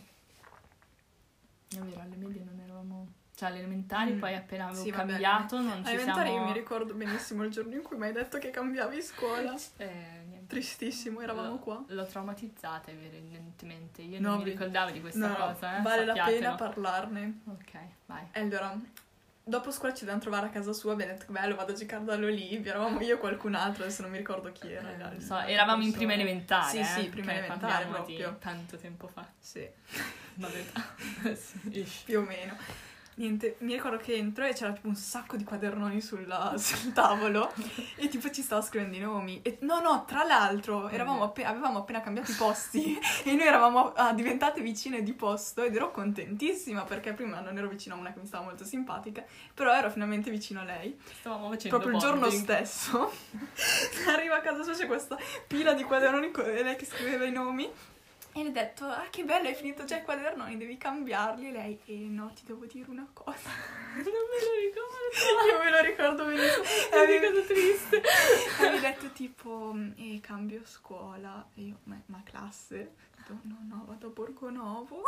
[1.69, 3.07] È vero, alle medie non eravamo...
[3.33, 4.19] Cioè, alle elementari Mm.
[4.19, 6.43] poi appena avevo Sì, vabbè, cambiato non Alle ci elementari siamo...
[6.45, 9.55] io mi ricordo benissimo il giorno in cui mi hai detto che cambiavi scuola.
[9.77, 10.40] Eh, niente.
[10.51, 11.81] Tristissimo, eravamo qua.
[11.87, 14.01] L'ho traumatizzata evidentemente.
[14.01, 15.81] Io No, non mi vi- ricordavo di questa No, cosa, eh.
[15.81, 17.39] vale la pena parlarne.
[17.45, 17.71] Ok,
[18.07, 18.23] vai.
[18.33, 18.77] Allora,
[19.43, 22.69] dopo scuola ci dobbiamo trovare a casa sua, abbiamo detto bello, vado a giocare dall'Olivia,
[22.71, 25.13] eravamo io e qualcun altro, adesso non mi ricordo chi era.
[25.13, 25.97] Eh, so, eravamo in persona.
[25.97, 26.69] prima elementare.
[26.69, 28.35] Sì, eh, sì, prima elementare proprio.
[28.41, 29.25] tanto tempo fa.
[29.39, 29.65] Sì,
[30.35, 30.63] Vabbè,
[31.33, 32.57] sì, più o meno.
[33.13, 37.51] Niente, mi ricordo che entro e c'era tipo un sacco di quadernoni sulla- sul tavolo
[37.95, 39.41] e tipo ci stavo scrivendo i nomi.
[39.43, 43.91] E, no, no, tra l'altro eravamo appe- avevamo appena cambiato i posti e noi eravamo
[43.93, 48.13] ah, diventate vicine di posto ed ero contentissima perché prima non ero vicino a una
[48.13, 50.97] che mi stava molto simpatica, però ero finalmente vicino a lei.
[51.19, 52.41] Stavamo facendo Proprio il giorno bonding.
[52.43, 53.11] stesso
[54.07, 57.31] arriva a casa sua c'è questa pila di quadernoni con e lei che scriveva i
[57.31, 57.69] nomi
[58.33, 61.51] e le ho detto ah che bello hai finito già i quadernoni devi cambiarli e
[61.51, 63.49] lei eh no ti devo dire una cosa
[63.95, 64.99] Non me lo ricordo.
[65.51, 68.01] io me lo ricordo benissimo È e una avevi, cosa triste.
[68.59, 73.83] avevi detto tipo eh cambio scuola e io ma, ma classe Ho detto, no no
[73.87, 75.01] vado a Borgonovo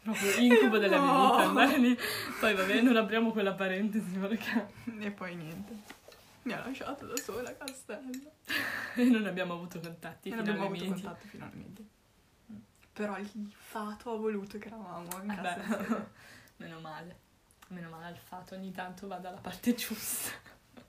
[0.00, 1.30] Proprio incubo della mia No.
[1.32, 1.98] vita andare lì.
[2.38, 4.68] Poi vabbè, non apriamo quella parentesi perché
[5.00, 5.96] e poi niente
[6.42, 8.30] mi ha lasciato da sola Castello
[8.94, 11.02] non abbiamo avuto contatti non fino abbiamo avuto medie.
[11.02, 11.84] contatto fino alle medie
[12.98, 16.06] però il fato ha voluto che eravamo in Eh casa beh,
[16.58, 17.26] meno male.
[17.68, 20.32] Meno male al fatto ogni tanto va dalla parte giusta.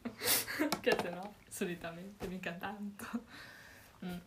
[0.81, 3.05] che se no, solitamente mica tanto.
[4.03, 4.17] Mm.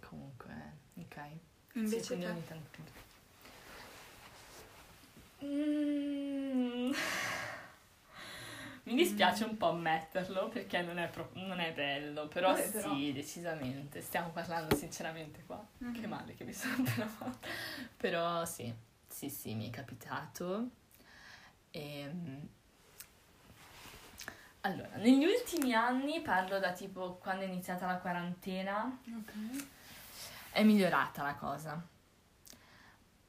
[0.00, 0.54] Comunque,
[0.96, 1.16] ok.
[1.76, 2.82] Invece sì, ogni tanto.
[5.44, 6.92] Mm.
[8.84, 12.70] Mi dispiace un po' ammetterlo perché non è, pro- non è bello, però Vabbè, sì,
[12.72, 12.94] però.
[13.12, 14.02] decisamente.
[14.02, 15.64] Stiamo parlando sinceramente qua.
[15.78, 16.08] Che Mhm.
[16.08, 17.48] male che mi sono fatta.
[17.96, 18.72] Però sì,
[19.08, 20.68] sì, sì, mi è capitato.
[21.70, 22.48] Ehm,
[24.62, 29.66] Allora, negli ultimi anni, parlo da tipo quando è iniziata la quarantena, Ok.
[30.52, 31.86] è migliorata la cosa.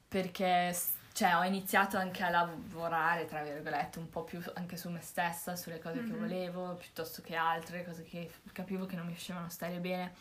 [0.08, 0.74] Perché,
[1.16, 5.56] cioè, ho iniziato anche a lavorare, tra virgolette, un po' più anche su me stessa,
[5.56, 6.18] sulle cose che Mhm.
[6.18, 10.12] volevo, piuttosto che altre, cose che capivo che non mi facevano stare bene.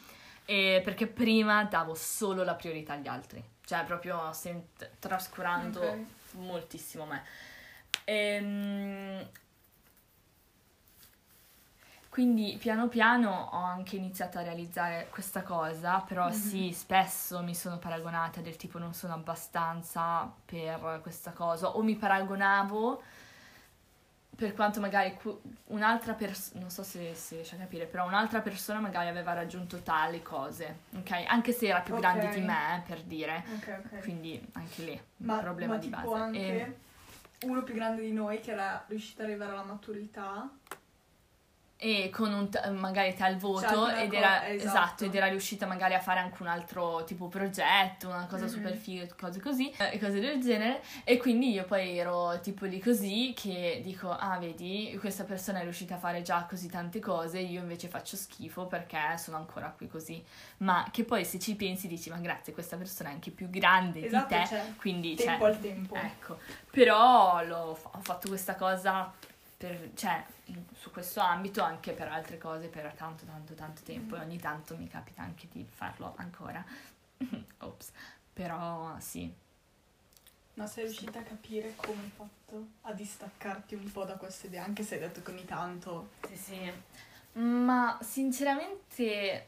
[0.46, 6.06] E perché prima davo solo la priorità agli altri, cioè proprio sent- trascurando Ok.
[6.36, 7.24] moltissimo me.
[8.06, 9.30] Ehm,
[12.16, 16.32] quindi piano piano ho anche iniziato a realizzare questa cosa, però Mhm.
[16.32, 21.96] sì, spesso mi sono paragonata del tipo non sono abbastanza per questa cosa, o mi
[21.98, 23.04] paragonavo
[24.34, 25.18] per quanto magari
[25.66, 29.82] un'altra persona, non so se si riesce a capire, però un'altra persona magari aveva raggiunto
[29.82, 31.26] tali cose, ok?
[31.28, 32.00] Anche se era più Ok.
[32.00, 33.44] grande di me, per dire.
[33.58, 34.00] Ok, ok.
[34.04, 36.14] Quindi anche lì un Ma, problema ma di base.
[36.16, 36.78] anche E-
[37.42, 40.50] uno più grande di noi che era riuscito ad arrivare alla maturità
[41.78, 44.68] e con un t- magari tal voto Cioè, alcune ed co- era esatto.
[44.70, 48.50] esatto, ed era riuscita magari a fare anche un altro tipo progetto, una cosa Mhm.
[48.50, 52.66] super figa, cose così eh, e cose del genere e quindi io poi ero tipo
[52.66, 57.00] lì così che dico ah vedi questa persona è riuscita a fare già così tante
[57.00, 60.24] cose io invece faccio schifo perché sono ancora qui così
[60.60, 64.06] ma che poi se ci pensi dici ma grazie questa persona è anche più grande
[64.06, 65.96] Esatto, di te cioè, quindi tempo cioè, al tempo.
[65.96, 66.38] Ecco,
[66.72, 69.12] però l'ho ho fatto questa cosa
[69.66, 70.24] per, cioè,
[70.74, 74.78] su questo ambito anche per altre cose per tanto tanto tanto tempo e ogni tanto
[74.78, 76.64] mi capita anche di farlo ancora.
[77.60, 77.92] Ops.
[78.32, 79.34] Però sì,
[80.56, 84.60] Ma sei riuscita a capire come hai fatto a distaccarti un po' da queste idee,
[84.60, 86.12] anche se hai detto che ogni tanto...
[86.28, 86.74] sì, sì.
[87.40, 89.48] Ma sinceramente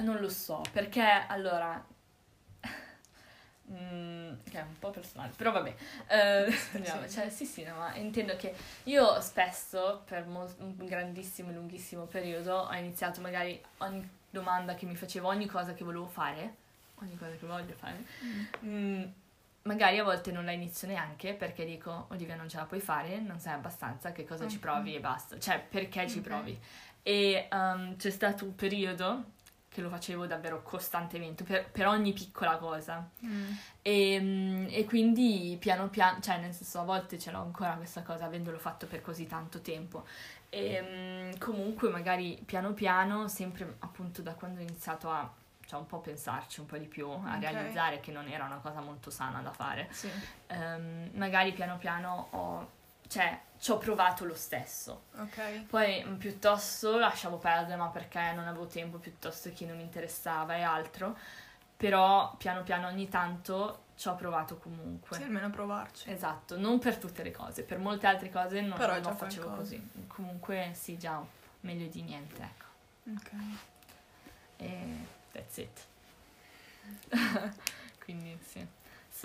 [0.00, 1.84] non lo so, perché allora
[3.72, 5.74] Mm, che è un po' personale, però vabbè.
[6.08, 8.54] Eh, andiamo, cioè, sì, sì, no, ma intendo che
[8.84, 14.84] io spesso, per mol- un grandissimo e lunghissimo periodo, ho iniziato magari ogni domanda che
[14.84, 16.54] mi facevo, ogni cosa che volevo fare,
[16.96, 18.04] ogni cosa che voglio fare,
[18.64, 19.02] mm,
[19.62, 23.20] magari a volte non la inizio neanche perché dico, Olivia non ce la puoi fare,
[23.20, 24.62] non sai abbastanza, che cosa ci Ok.
[24.62, 26.24] provi e basta, cioè perché ci Ok.
[26.24, 26.58] provi.
[27.02, 29.24] E um, c'è stato un periodo
[29.72, 33.08] che lo facevo davvero costantemente per, per ogni piccola cosa.
[33.80, 38.02] E, mm, e quindi piano piano, cioè nel senso a volte ce l'ho ancora questa
[38.02, 40.04] cosa avendolo fatto per così tanto tempo.
[40.50, 45.32] E mm, comunque magari piano piano, sempre appunto da quando ho iniziato a
[45.64, 47.40] cioè, un po' pensarci un po' di più, a Ok.
[47.40, 50.10] realizzare che non era una cosa molto sana da fare, Sì.
[50.48, 52.70] ehm, magari piano piano ho,
[53.12, 55.02] cioè, ci ho provato lo stesso.
[55.18, 55.66] Ok.
[55.66, 60.56] Poi mm, piuttosto lasciavo perdere, ma perché non avevo tempo, piuttosto che non mi interessava
[60.56, 61.14] e altro.
[61.76, 65.18] Però piano piano ogni tanto ci ho provato comunque.
[65.18, 66.10] Sì, almeno provarci.
[66.10, 69.76] Esatto, non per tutte le cose, per molte altre cose non, Però non facevo qualcosa.
[69.76, 69.90] così.
[70.06, 71.22] Comunque sì, già
[71.60, 72.64] meglio di niente, ecco.
[73.14, 73.30] Ok.
[74.56, 74.86] E
[75.32, 75.80] that's it.
[78.02, 78.66] Quindi sì,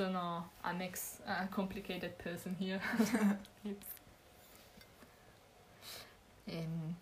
[0.07, 2.79] sono an ex a complicated person here.
[3.63, 3.95] It's-
[6.45, 6.95] Ehm,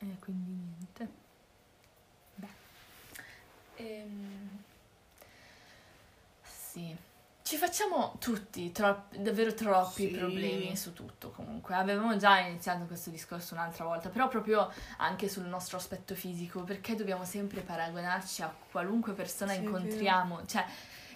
[0.00, 1.08] E, quindi niente.
[2.34, 2.48] Beh.
[3.76, 4.48] Ehm,
[6.42, 6.96] sì.
[7.42, 10.16] Ci facciamo tutti tro- davvero troppi Sì.
[10.16, 11.74] problemi su tutto comunque.
[11.74, 16.94] Avevamo già iniziato questo discorso un'altra volta, però proprio anche sul nostro aspetto fisico, perché
[16.96, 20.64] dobbiamo sempre paragonarci a qualunque persona Sì, incontriamo, cioè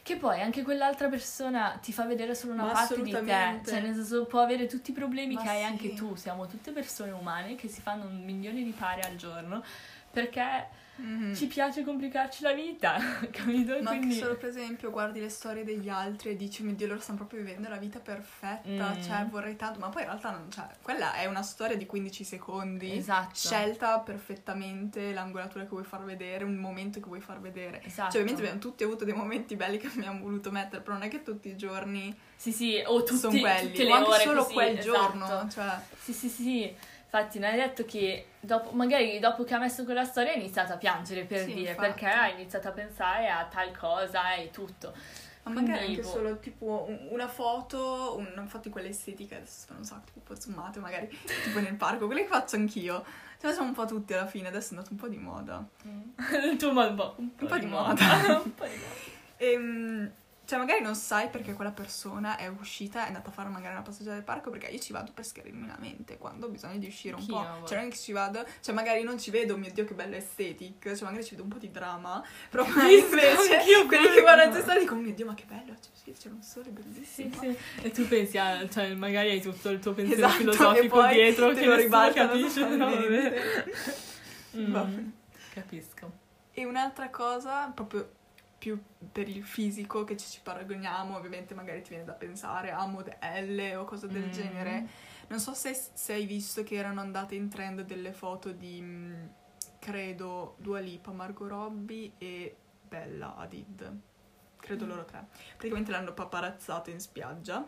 [0.06, 3.80] che poi anche quell'altra persona ti fa vedere solo una Ma parte di te, cioè
[3.80, 5.64] nel senso può avere tutti i problemi Ma che hai sì.
[5.64, 9.64] anche tu, siamo tutte persone umane che si fanno un milione di pari al giorno
[10.08, 11.34] perché Mhm.
[11.34, 12.96] ci piace complicarci la vita,
[13.30, 13.78] capito?
[13.82, 16.86] Ma Quindi anche solo per esempio guardi le storie degli altri e dici, mio Dio,
[16.86, 19.00] loro stanno proprio vivendo la vita perfetta, Mm.
[19.02, 22.24] cioè vorrei tanto, ma poi in realtà non, cioè, quella è una storia di 15
[22.24, 23.34] secondi, esatto.
[23.34, 27.82] scelta perfettamente l'angolatura che vuoi far vedere, un momento che vuoi far vedere.
[27.84, 28.12] Esatto.
[28.12, 31.08] Cioè ovviamente abbiamo tutti avuto dei momenti belli che abbiamo voluto mettere, però non è
[31.08, 34.22] che tutti i giorni Sì, sì, o tutti, sono quelli, tutte le o anche ore
[34.22, 34.92] solo così, quel esatto.
[34.92, 35.78] giorno, cioè...
[36.00, 36.76] Sì, sì, sì.
[37.08, 40.72] Infatti, non hai detto che dopo, magari dopo che ha messo quella storia hai iniziato
[40.72, 41.86] a piangere per Sì, dire, infatti.
[41.88, 44.94] perché hai iniziato a pensare a tal cosa e tutto.
[45.42, 46.08] Ma magari Quindi, anche boh.
[46.08, 50.34] solo tipo un- una foto, un- una foto di quelle estetiche, adesso un sacco, tipo
[50.34, 51.08] zoomate magari,
[51.44, 53.04] tipo nel parco, quelle che faccio anch'io.
[53.38, 55.62] Ce ne sono un po' tutti alla fine, adesso è andato un po' di moda.
[56.50, 57.66] Il tuo modo, un po', Un po' di
[58.42, 58.96] un po' di moda.
[59.36, 60.12] Ehm,
[60.46, 63.82] cioè magari non sai perché quella persona è uscita, è andata a fare magari una
[63.82, 66.86] passeggiata del parco, perché io ci vado per schiarirmi la mente, quando ho bisogno di
[66.86, 67.66] uscire un Anch'io, po'.
[67.66, 70.14] Cioè non è che ci vado, cioè magari non ci vedo, mio Dio che bello
[70.14, 74.20] aesthetic, cioè magari ci vedo un po' di drama, però Capisco, invece anch'io quelli che
[74.20, 76.70] guardano te stanno dicono, mio Dio ma che bello, cioè, sì, c'è un sole Sì,
[76.70, 77.40] bellissimo.
[77.40, 77.56] sì.
[77.82, 81.50] E tu pensi, a, cioè, magari hai tutto il tuo pensiero Esatto, filosofico poi dietro
[81.52, 82.64] che ribaltano capisce.
[82.68, 82.84] No.
[84.56, 85.10] Mm,
[85.52, 86.10] capisco.
[86.52, 88.08] E un'altra cosa, proprio
[88.58, 88.80] più
[89.12, 93.76] per il fisico che ci, ci paragoniamo, ovviamente magari ti viene da pensare a modelle
[93.76, 94.30] o cose del Mm.
[94.32, 94.86] genere.
[95.28, 99.30] Non so se, se hai visto che erano andate in trend delle foto di, mh,
[99.78, 102.56] credo, Dua Lipa, Margot Robbie e
[102.88, 103.98] Bella Hadid.
[104.58, 104.88] Credo Mm.
[104.88, 105.26] loro tre.
[105.56, 107.66] Praticamente l'hanno paparazzate in spiaggia.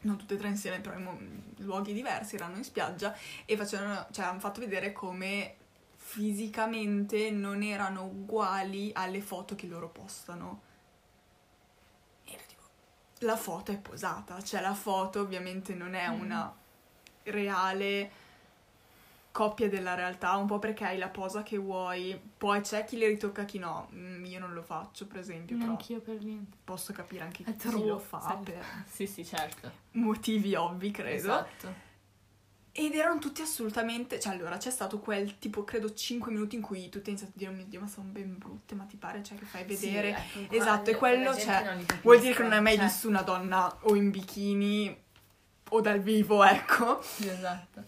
[0.00, 4.24] Non tutte e tre insieme, però in luoghi diversi, erano in spiaggia e facevano, cioè,
[4.26, 5.56] hanno fatto vedere come
[6.14, 10.60] fisicamente non erano uguali alle foto che loro postano.
[12.24, 12.62] E io dico,
[13.20, 16.20] la foto è posata, cioè la foto ovviamente non è Mm.
[16.20, 16.54] una
[17.24, 18.10] reale
[19.32, 23.08] coppia della realtà, un po' perché hai la posa che vuoi, poi c'è chi le
[23.08, 23.88] ritocca, chi no.
[23.92, 26.56] Mm, io non lo faccio, per esempio, però Neanch'io per niente.
[26.62, 28.52] posso capire anche chi lo fa sì.
[28.52, 29.72] per Sì, sì, certo.
[29.92, 31.16] motivi ovvi, credo.
[31.16, 31.92] Esatto.
[32.76, 34.18] Ed erano tutti assolutamente.
[34.18, 37.38] Cioè, allora c'è stato quel tipo, credo, 5 minuti in cui tutti hanno iniziato a
[37.38, 40.16] dire: Oh mio dio, ma sono ben brutte, ma ti pare, cioè, che fai vedere.
[40.32, 43.22] Sì, ecco, Esatto, e quello, cioè, Vuol dire che non hai mai cioè, visto una
[43.22, 45.02] donna o in bikini
[45.70, 47.00] o dal vivo, ecco.
[47.00, 47.84] Sì, esatto.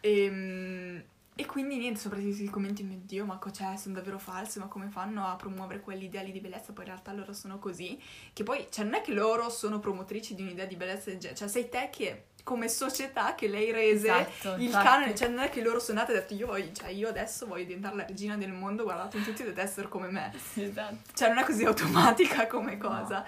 [0.00, 3.76] E, e quindi niente, sopra i commenti, mio Dio, ma cos'è?
[3.76, 6.72] Sono davvero false, ma come fanno a promuovere quegli ideali di bellezza?
[6.72, 7.98] Poi in realtà loro sono così.
[8.32, 11.38] Che poi, cioè, non è che loro sono promotrici di un'idea di bellezza del genere,
[11.38, 14.86] cioè sei te che, come società, che lei rese Esatto, il infatti.
[14.86, 17.08] canone, cioè non è che loro sono nate e hanno detto io, voglio, cioè, io
[17.08, 20.32] adesso voglio diventare la regina del mondo, guardate tutti dovete essere come me.
[20.54, 20.96] Esatto.
[21.12, 23.22] Cioè non è così automatica come cosa.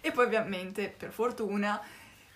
[0.00, 1.80] E poi ovviamente, per fortuna,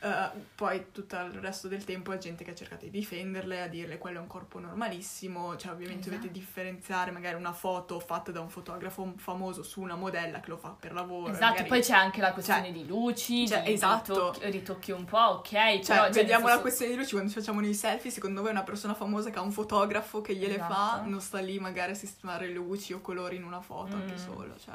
[0.01, 3.67] eh, poi tutto il resto del tempo è gente che ha cercato di difenderle, a
[3.67, 6.17] dirle quello è un corpo normalissimo, cioè ovviamente Esatto.
[6.23, 10.57] dovete differenziare magari una foto fatta da un fotografo famoso su una modella che lo
[10.57, 11.31] fa per lavoro.
[11.33, 14.13] Esatto, magari- poi c'è anche la questione cioè- di luci, cioè, di esatto.
[14.33, 16.03] ritocchi, ritocchi un po', ok, Cioè, però...
[16.05, 18.63] nel vediamo la senso- questione di luci quando ci facciamo nei selfie, secondo voi una
[18.63, 21.09] persona famosa che ha un fotografo che gliele fa, Esatto.
[21.11, 24.17] non sta lì magari a sistemare luci o colori in una foto anche Mm.
[24.17, 24.75] solo, cioè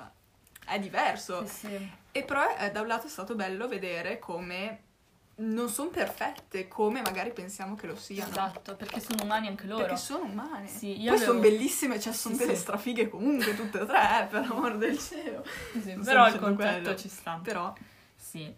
[0.65, 1.45] è diverso.
[1.45, 1.91] Sì, sì.
[2.13, 4.82] E però eh, da un lato è stato bello vedere come
[5.35, 8.29] non sono perfette come magari pensiamo che lo siano.
[8.31, 9.81] Esatto, perché sono umani anche loro.
[9.85, 10.67] Perché sono umane.
[10.67, 12.61] Sì, Poi avevo- sono bellissime, cioè sono Sì, delle sì.
[12.61, 15.43] strafighe comunque tutte e tre, eh, per l'amor del cielo.
[15.81, 16.95] Sì, però il concetto quello.
[16.97, 17.39] ci sta.
[17.43, 17.73] Però
[18.15, 18.53] Sì.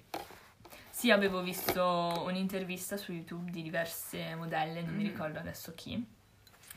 [0.90, 5.10] Sì, avevo visto un'intervista su YouTube di diverse modelle, non mi Mhm.
[5.10, 6.04] ricordo adesso chi.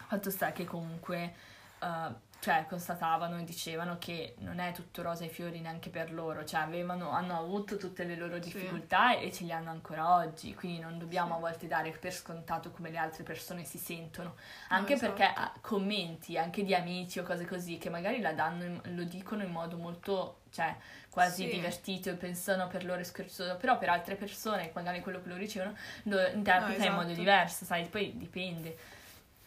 [0.09, 1.35] Fatto sta che comunque,
[1.81, 2.09] eh,
[2.41, 6.61] cioè, constatavano e dicevano che non è tutto rosa e fiori neanche per loro, cioè
[6.61, 8.43] avevano, hanno avuto tutte le loro Sì.
[8.51, 11.35] difficoltà e ce le hanno ancora oggi, quindi non dobbiamo Sì.
[11.35, 14.37] a volte dare per scontato come le altre persone si sentono,
[14.71, 15.15] No, anche esatto.
[15.15, 19.43] perché ah, commenti anche di amici o cose così che magari la danno, lo dicono
[19.43, 20.77] in modo molto, cioè,
[21.11, 21.51] quasi Sì.
[21.57, 25.75] divertito e pensano per loro scherzoso, però per altre persone, magari quello che lo ricevono,
[26.05, 27.19] lo interpreta in modo esatto.
[27.19, 28.77] diverso, sai, poi dipende.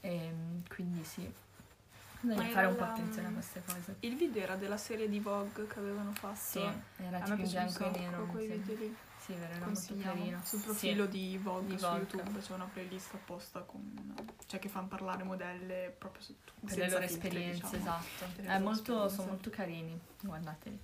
[0.01, 1.31] Ehm, quindi sì,
[2.21, 3.95] bisogna fare un po' attenzione a queste cose.
[4.01, 6.35] il video era della serie di Vogue che avevano fatto.
[6.39, 6.59] Sì,
[6.97, 8.25] era A me bianco e nero.
[8.27, 8.53] quei sì.
[8.57, 8.95] video lì.
[9.17, 10.41] Sì, vero, era molto carino.
[10.43, 10.65] Sul Sì.
[10.65, 11.99] profilo di Vogue di su Vogue.
[11.99, 14.15] YouTube c'è una playlist apposta con
[14.47, 17.77] cioè che fanno parlare modelle proprio su per le loro filtri, esperienze, diciamo.
[17.99, 18.25] esatto.
[18.41, 19.15] Le loro molto, esperienze.
[19.15, 20.79] sono molto carini, guardateli.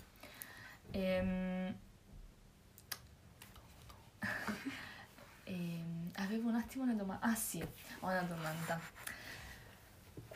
[0.91, 1.75] Ehm...
[5.49, 7.25] Ehm, avevo un attimo una domanda.
[7.25, 8.77] Ah sì, ho una domanda.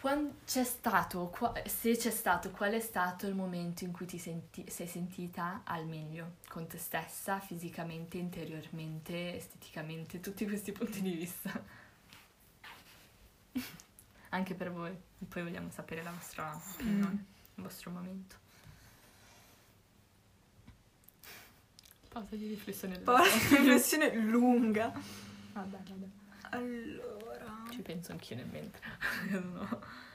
[0.02, 4.18] Quan- c'è stato, qua- se c'è stato, qual è stato il momento in cui ti
[4.18, 11.12] senti- sei sentita al meglio con te stessa, fisicamente, interiormente, esteticamente, tutti questi punti di
[11.14, 11.64] vista?
[14.30, 14.96] Anche per voi,
[15.28, 18.36] poi vogliamo sapere la vostra opinione, il vostro momento.
[22.10, 22.96] Pausa di riflessione.
[22.96, 24.92] del- Poi riflessione lunga.
[25.54, 26.06] Vabbè, vabbè.
[26.50, 27.21] Allora,
[27.72, 28.82] Ci penso anch'io nel mentre.
[29.40, 30.10] no.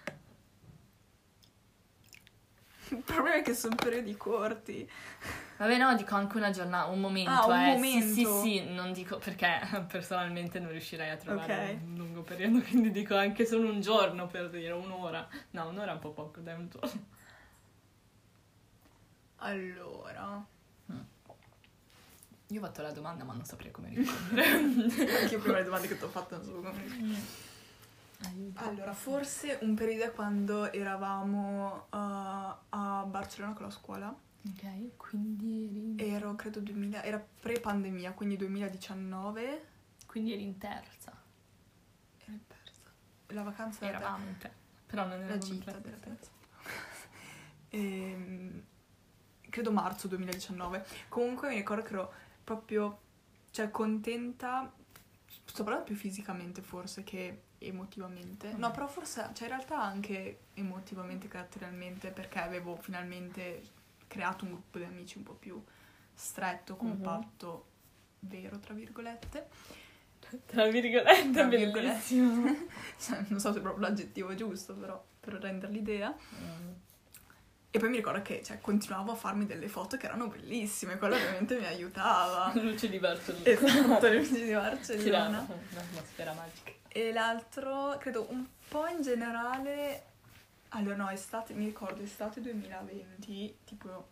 [2.91, 4.89] il problema è che sono periodi corti.
[5.57, 7.31] Vabbè, no, dico anche una giornata, un momento.
[7.31, 7.75] Ah, un eh.
[7.75, 8.15] momento.
[8.15, 11.83] Sì, sì, sì, non dico perché personalmente non riuscirei a trovare Ok.
[11.83, 15.27] un lungo periodo, quindi dico anche solo un giorno per dire un'ora.
[15.51, 17.15] No, un'ora è un po' poco, dai, un giorno.
[19.39, 20.45] Allora,
[22.49, 24.47] Io ho fatto la domanda, ma non saprei come rispondere.
[24.49, 27.46] anche io prima le domande che ti ho fatto non so come rispondere.
[28.25, 28.65] Aiuto.
[28.65, 34.15] Allora, forse un periodo è quando eravamo uh, a Barcellona con la scuola.
[34.49, 39.67] Ok, quindi eri, Ero, credo, 2000, era pre-pandemia, quindi 2019.
[40.07, 41.11] quindi eri in terza.
[42.19, 42.91] Ero in terza.
[43.29, 44.57] La vacanza era Eravamo in terza.
[44.87, 45.81] Però non la eravamo in gita terza.
[45.81, 46.31] della terza.
[47.71, 48.63] Ehm,
[49.51, 50.87] credo marzo 2019.
[51.09, 52.13] Comunque mi ricordo che ero
[52.45, 53.01] proprio,
[53.51, 54.73] cioè, contenta,
[55.57, 58.53] parlando più fisicamente forse che emotivamente.
[58.57, 63.63] No, però forse, cioè, in realtà anche emotivamente, caratterialmente, perché avevo finalmente
[64.07, 65.63] creato un gruppo di amici un po' più
[66.15, 66.79] stretto, Mhm.
[66.79, 67.67] compatto,
[68.21, 69.49] vero, tra virgolette.
[70.47, 71.81] Tra virgolette, Tra è virgolette.
[71.89, 72.67] bellissimo.
[72.99, 76.13] Cioè, non so se è proprio l'aggettivo giusto, però per rendere l'idea.
[76.13, 76.73] Mm.
[77.71, 81.15] E poi mi ricordo che cioè, continuavo a farmi delle foto che erano bellissime, quello
[81.15, 82.51] ovviamente mi aiutava.
[82.59, 83.45] Luce di Barcellona.
[83.51, 85.47] esatto, le luci di Barcellona.
[85.73, 86.73] un'atmosfera magica.
[86.97, 90.05] E l'altro, credo un po' in generale,
[90.71, 94.09] allora no, estate, mi ricordo estate 2020, tipo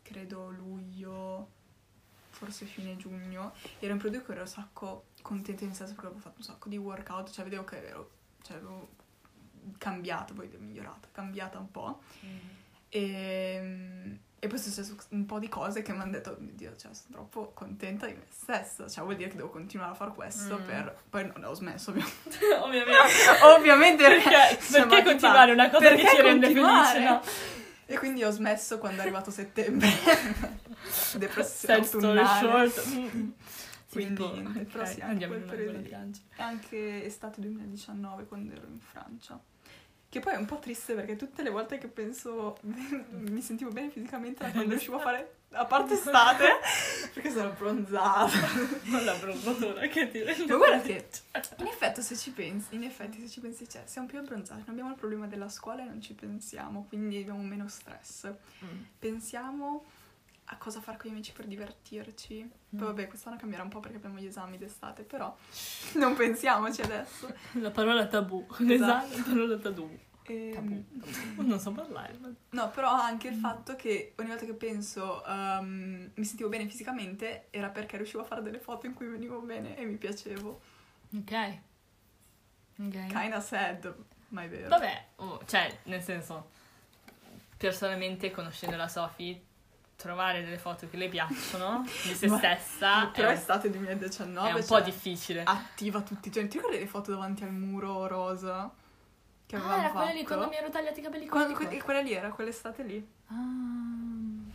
[0.00, 1.50] credo luglio,
[2.30, 6.06] forse fine giugno, era un periodo in cui ero un sacco contenta in senso perché
[6.06, 8.10] avevo fatto un sacco di workout, cioè vedevo che ero,
[8.40, 8.88] cioè avevo
[9.76, 12.00] cambiato, poi migliorata, cambiata un po'.
[12.88, 16.52] E, E poi sono successo un po' di cose che mi hanno detto, "Oh mio
[16.54, 18.86] Dio, cioè, sono troppo contenta di me stessa.
[18.86, 20.64] Cioè, vuol dire che devo continuare a fare questo Mm.
[20.66, 20.96] per...
[21.08, 22.38] Poi non ho smesso, ovviamente.
[22.60, 23.00] Ovviamente.
[23.56, 27.22] Ovviamente Perché, siamo perché continuare una cosa che Perché ci rende felice, no?
[27.86, 29.88] E quindi ho smesso quando è arrivato settembre.
[31.16, 32.68] Depressione autunnale.
[32.70, 32.88] short.
[32.94, 33.30] Mm.
[33.90, 35.96] Quindi, Tipo, niente, ok, però sì, anche quel periodo lì.
[36.36, 39.40] Anche estate 2019 quando ero in Francia.
[40.14, 43.90] Che poi è un po' triste perché tutte le volte che penso mi sentivo bene
[43.90, 46.44] fisicamente era quando riuscivo a fare, a parte estate,
[47.12, 48.30] perché sono bronzata.
[48.84, 51.08] Non la bronzatura che ti rende Ma guarda che
[51.58, 54.68] in effetti se ci pensi, in effetti se ci pensi, cioè, siamo più abbronzati, non
[54.70, 58.32] abbiamo il problema della scuola e non ci pensiamo, quindi abbiamo meno stress.
[58.64, 58.82] Mm.
[58.96, 59.84] Pensiamo
[60.48, 62.48] a cosa fare con gli amici per divertirci.
[62.70, 62.84] Poi Mm.
[62.84, 65.34] vabbè, quest'anno cambierà un po' perché abbiamo gli esami d'estate, però
[65.94, 67.34] non pensiamoci adesso.
[67.54, 68.46] La parola tabù.
[68.50, 68.72] Esatto.
[68.72, 69.98] Esatto, la parola tabù.
[70.26, 70.84] Ehm, Tabù.
[71.00, 71.42] tabù.
[71.48, 72.16] Non so parlare.
[72.20, 76.66] ma- No, però anche il fatto che ogni volta che penso ehm, mi sentivo bene
[76.68, 80.60] fisicamente era perché riuscivo a fare delle foto in cui venivo bene e mi piacevo.
[81.18, 81.58] Ok.
[82.78, 83.06] Ok.
[83.06, 83.94] Kinda sad,
[84.28, 84.68] ma è vero.
[84.68, 86.50] Vabbè, oh, cioè, nel senso,
[87.56, 89.40] personalmente conoscendo la Sophie,
[89.96, 94.52] trovare delle foto che le piacciono di se stessa è Però un, estate 2019 è
[94.52, 95.42] un cioè, po' difficile.
[95.44, 96.48] attiva tutti i giorni.
[96.48, 98.72] Ti ricordi le foto davanti al muro rosa?
[99.56, 102.00] Che Ah, avevamo era quella lì quando mi ero tagliati i capelli Quando- que- quella
[102.00, 103.06] lì era quell'estate lì.
[103.28, 104.50] Ah,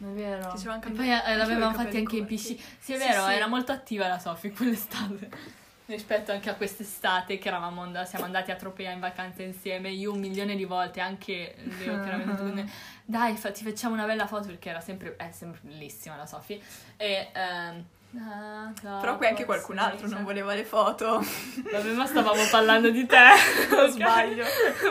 [0.00, 0.40] è vero.
[0.52, 2.60] Che avevamo E poi eh, anche l'avevamo fatti anche in piscina.
[2.78, 3.32] Sì, è Sì, vero, sì.
[3.32, 5.56] era molto attiva la Sophie quell'estate.
[5.88, 10.12] Rispetto anche a quest'estate che eravamo and- siamo andati a Tropea in vacanza insieme, io
[10.12, 11.96] un milione di volte, anche Leo
[12.36, 12.70] con me.
[13.06, 16.60] Dai, fa- ti facciamo una bella foto perché era sempre, è sempre bellissima la Sophie.
[16.98, 17.84] E, ehm,
[18.16, 21.18] ah, Però qui anche qualcun altro non voleva le foto.
[21.70, 23.16] Vabbè, ma stavamo parlando di te.
[23.70, 24.44] Non sbaglio.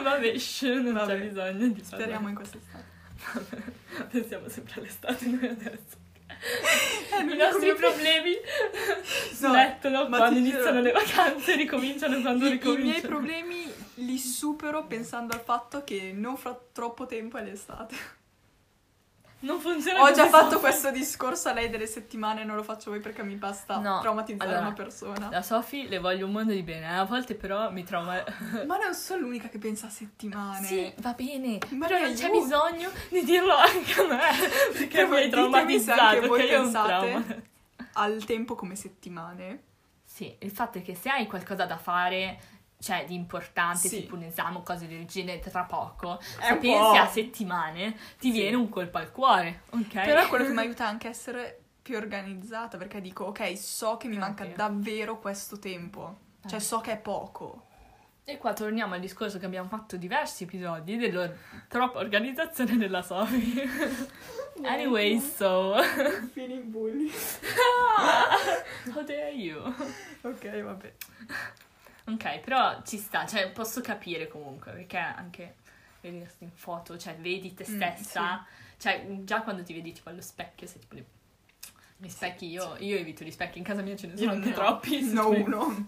[0.04, 1.14] Vabbè, shh, non Vabbè.
[1.20, 2.84] c'è bisogno di Speriamo in quest'estate.
[3.34, 3.64] Vabbè,
[4.12, 6.06] pensiamo sempre all'estate noi adesso.
[7.10, 8.34] Eh, I nostri problemi
[9.40, 12.90] No, smettono quando iniziano le vacanze, ricominciano quando I, I ricominciano.
[12.90, 17.96] miei problemi li supero pensando al fatto che non fra troppo tempo è l'estate.
[19.40, 23.00] Non funziona Ho già fatto questo discorso a lei delle settimane, non lo faccio voi
[23.00, 25.30] perché mi basta No, traumatizzare allora, una persona.
[25.30, 28.24] La Sophie le voglio un mondo di bene, a volte però mi trauma.
[28.66, 30.66] Ma non sono l'unica che pensa a settimane.
[30.66, 34.20] Sì, va bene, Ma però non c'è bisogno di dirlo anche a me,
[34.74, 37.44] perché mi hai traumatizzato, anche voi pensate-.
[37.94, 39.64] Al tempo come settimane.
[40.04, 42.40] Sì, il fatto è che se hai qualcosa da fare,
[42.80, 44.02] cioè di importante, Sì.
[44.02, 46.92] tipo un esame o cose del genere tra poco, È se pensi po'.
[46.92, 48.40] a settimane, ti Sì.
[48.40, 49.92] viene un colpo al cuore, ok?
[49.94, 53.98] Però è quello che mi aiuta anche a essere più organizzata perché dico, ok, so
[53.98, 56.18] che mi Ah, manca davvero questo tempo.
[56.46, 56.62] Cioè Eh.
[56.62, 57.64] so che è poco.
[58.26, 61.32] E qua torniamo al discorso che abbiamo fatto diversi episodi della
[61.70, 63.66] troppa organizzazione della Sophie.
[64.66, 65.76] anyway, so...
[66.34, 67.10] Feeling bully.
[68.94, 69.62] How dare you?
[70.24, 70.94] Ok, vabbè.
[72.08, 75.56] Ok, però ci sta, cioè posso capire comunque, perché anche
[76.02, 78.46] vedersi in foto, cioè vedi te Mm, stessa,
[78.78, 81.06] cioè già quando ti vedi tipo allo specchio, se tipo le-
[81.98, 84.50] gli specchi, io, io evito gli specchi, in casa mia ce ne sono Io anche
[84.50, 84.56] no.
[84.56, 85.02] troppi.
[85.12, 85.88] No, uno.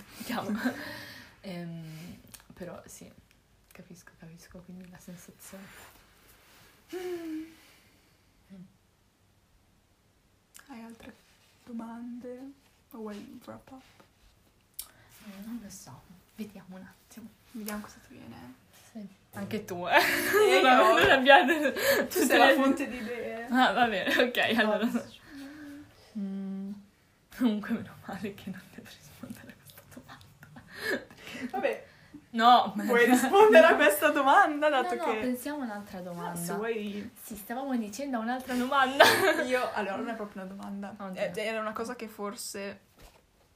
[1.41, 2.19] Ehm,
[2.53, 3.09] però sì,
[3.71, 5.63] capisco, capisco quindi la sensazione.
[10.67, 11.13] Hai altre
[11.65, 12.51] domande?
[12.91, 13.83] O vuoi wrap up?
[15.29, 16.01] Eh, non lo so,
[16.35, 17.27] vediamo un attimo.
[17.51, 18.53] Vediamo cosa ti viene.
[18.91, 19.07] Sì.
[19.33, 19.99] Anche tu, eh.
[20.49, 21.53] io- Non, non abbiamo
[22.09, 23.47] Tu sei la le- fonte di idee.
[23.49, 24.89] Ah, va bene, ok, allora.
[26.17, 26.71] Mm,
[27.37, 31.49] comunque meno male che non devo rispondere a questa domanda.
[31.51, 31.87] Vabbè,
[32.31, 35.19] No, vuoi rispondere a questa domanda dato No, no, che...
[35.19, 36.39] pensiamo a un'altra Ah, domanda.
[36.39, 37.09] se vuoi...
[37.23, 39.03] Sì, stavamo dicendo a un'altra domanda.
[39.47, 40.95] Io, allora, non è proprio una domanda.
[41.13, 42.81] È- Era una cosa che forse...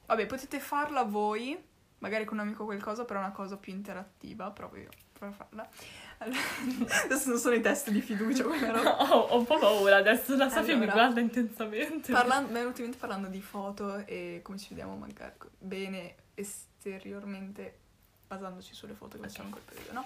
[0.06, 1.58] Vabbè, potete farla voi,
[1.98, 4.88] magari con un amico o qualcosa, però è una cosa più interattiva, proprio
[5.20, 5.68] a farla.
[6.18, 6.38] Allora,
[7.04, 9.12] adesso non sono i test di fiducia, quella roba.
[9.14, 10.92] ho, un po' paura adesso, la Sofia mi Allora.
[10.92, 12.12] guarda intensamente.
[12.12, 17.78] Parlando, beh, ultimamente parlando di foto e come ci vediamo magari bene esteriormente
[18.26, 20.04] basandoci sulle foto che facciamo in quel periodo, no?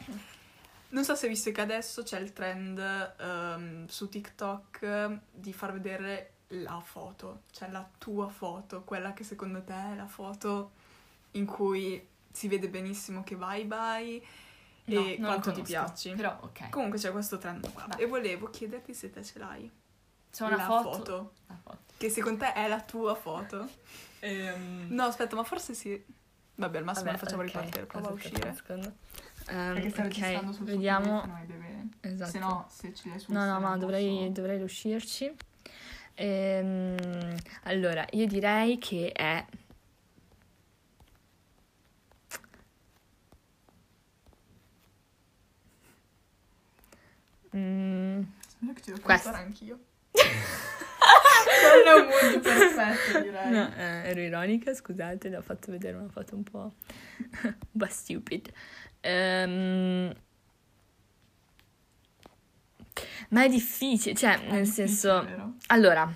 [0.90, 5.72] Non so se hai visto che adesso c'è il trend ehm, su TikTok di far
[5.72, 10.72] vedere la foto, cioè la tua foto, quella che secondo te è la foto
[11.32, 14.24] in cui si vede benissimo che vai vai
[14.84, 16.10] No, e quanto lo ti conosco, piaci.
[16.14, 16.70] Però, ok.
[16.70, 18.00] Comunque c'è questo trend qua Vai.
[18.00, 19.70] e volevo chiederti se te ce l'hai.
[20.32, 21.32] C'è una la foto.
[21.46, 21.78] La foto.
[21.98, 23.68] Che secondo te è la tua foto?
[24.20, 26.02] Ehm, No, aspetta, ma forse sì.
[26.56, 28.52] Vabbè, al massimo vabbè, la facciamo ok, ripartire, prova a uscire.
[28.54, 28.92] secondo.
[29.48, 31.04] Ehm, Perché stai ok, registrando sul vediamo.
[31.04, 31.88] suo telefono e deve...
[32.00, 32.30] Esatto.
[32.30, 35.36] Se no, se ci l'hai sul No, no, ma dovrei, dovrei riuscirci.
[36.20, 39.44] Ehm, allora, io direi che è...
[47.56, 48.22] Mm,
[48.74, 49.30] che ci devo Questo.
[49.30, 49.78] pensare anch'io.
[51.62, 53.52] non è un mood perfetto, direi.
[53.52, 56.74] no, eh, ero ironica, scusate, le ho fatto vedere una foto un po',
[57.44, 58.50] un po' stupid.
[59.00, 60.12] Ehm,
[63.30, 65.24] ma è difficile, cioè, È nel difficile, senso...
[65.24, 65.52] vero?
[65.68, 66.12] Allora,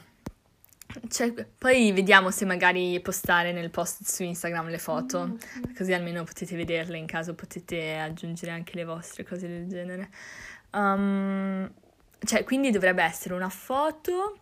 [1.09, 5.73] cioè, poi vediamo se magari postare nel post su Instagram le foto, Mm, sì.
[5.75, 10.11] così almeno potete vederle in caso potete aggiungere anche le vostre cose del genere.
[10.73, 11.71] Um,
[12.25, 14.37] cioè, quindi dovrebbe essere una foto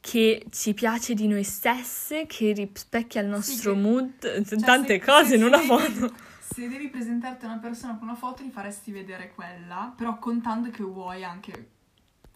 [0.00, 5.04] che ci piace di noi stesse, che rispecchia il nostro che- mood, Cioè, tante se-
[5.04, 6.12] cose se- in una foto.
[6.50, 10.70] Se devi presentarti a una persona con una foto, gli faresti vedere quella, però contando
[10.70, 11.70] che vuoi anche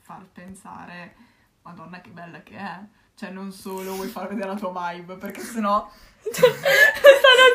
[0.00, 1.14] far pensare,
[1.62, 2.78] Madonna che bella che è.
[3.14, 5.88] Cioè, non solo vuoi far vedere la tua vibe, perché sennò...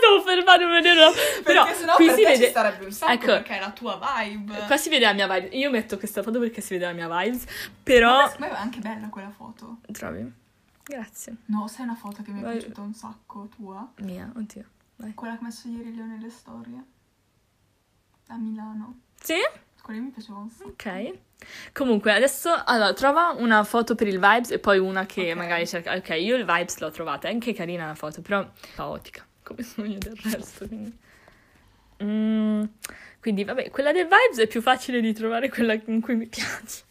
[0.02, 1.12] Devo fermare a vedere.
[1.44, 2.50] Però perché sennò qui per si vede.
[2.50, 3.26] starebbe un sacco, Ecco.
[3.26, 4.64] perché è la tua vibe.
[4.66, 5.56] Qua si vede la mia vibe.
[5.56, 7.46] Io metto questa foto perché si vede la mia vibes.
[7.84, 8.32] Però.
[8.40, 9.78] Ma è anche bella quella foto.
[9.92, 10.32] Trovi?
[10.84, 11.36] Grazie.
[11.46, 12.58] No, sai una foto che mi è Vai.
[12.58, 13.90] piaciuta un sacco tua?
[13.98, 14.64] Mia, oddio.
[14.98, 15.14] Vai.
[15.14, 16.84] Quella che ha messo ieri Leo nelle storie.
[18.28, 19.00] A Milano.
[19.22, 19.36] Sì?
[19.82, 20.70] Quella mi piaceva un sacco.
[20.70, 21.18] Ok.
[21.72, 25.38] Comunque, adesso allora, trova una foto per il vibes e poi una che Ok.
[25.38, 25.94] magari cerca.
[25.96, 27.28] Ok, io il vibes l'ho trovata.
[27.28, 28.46] È anche carina la foto, però
[28.76, 29.26] caotica.
[29.44, 30.68] Come sono io del resto.
[30.68, 30.98] Quindi.
[32.04, 32.64] Mm,
[33.22, 36.84] quindi, vabbè, quella del vibes è più facile di trovare quella in cui mi piace.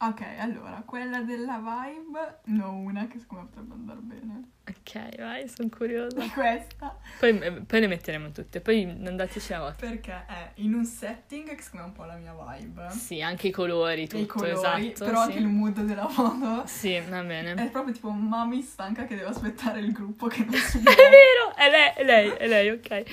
[0.00, 4.42] Ok, allora, quella della vibe, no una che secondo me potrebbe andare bene.
[4.68, 6.22] Ok, vai, sono curiosa.
[6.22, 8.60] E questa, Poi, poi le metteremo tutte.
[8.60, 9.88] Poi non dateci la vostra.
[9.88, 12.90] perché è in un setting che secondo me è un po' la mia vibe.
[12.90, 14.52] Sì, anche i colori, tutto, i colori,
[14.90, 15.04] esatto.
[15.04, 15.30] però sì.
[15.30, 16.66] anche il mood della foto.
[16.66, 17.54] Sì, va bene.
[17.54, 21.56] È proprio tipo mami stanca che deve aspettare il gruppo che non si È vero,
[21.56, 22.90] è lei, è lei, è lei, ok.
[22.90, 23.04] I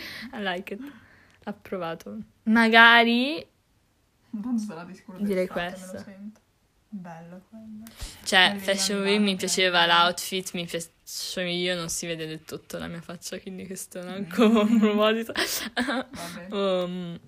[0.42, 0.92] like it.
[1.46, 2.16] Approvato.
[2.44, 3.44] Magari,
[4.32, 5.98] Non sarà di sicuro Direi d'estate, me questa.
[5.98, 6.40] lo sento.
[6.98, 7.84] Bella quella.
[8.24, 12.78] cioè, Quelle Fashion Week mi piaceva l'outfit, mi piace io, non si vede del tutto
[12.78, 15.34] la mia faccia, quindi questo è ancora un proposito.
[15.74, 16.48] Vabbè.
[16.52, 17.20] Um,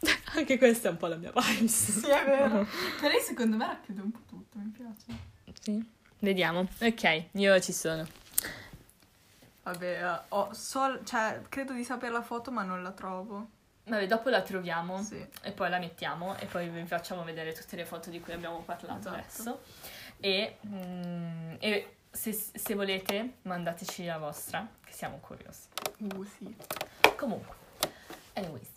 [0.34, 1.68] anche questa è un po' la mia vibe.
[1.68, 2.66] Sì, è vero.
[3.00, 5.18] Lei secondo me racchiude un po' tutto, mi piace.
[5.58, 5.82] Sì,
[6.18, 6.68] vediamo.
[6.80, 8.06] Ok, io ci sono.
[9.62, 13.48] Vabbè, eh, ho sol- cioè, credo di sapere la foto ma non la trovo.
[13.88, 15.00] Vabbè, dopo la troviamo.
[15.02, 15.24] Sì.
[15.42, 18.60] e poi la mettiamo e poi vi facciamo vedere tutte le foto di cui abbiamo
[18.62, 19.16] parlato Esatto.
[19.16, 19.62] adesso
[20.18, 25.68] e, mm, e se, se volete mandateci la vostra che siamo curiosi
[25.98, 26.54] Uh, sì.
[27.16, 27.54] comunque
[28.34, 28.68] anyways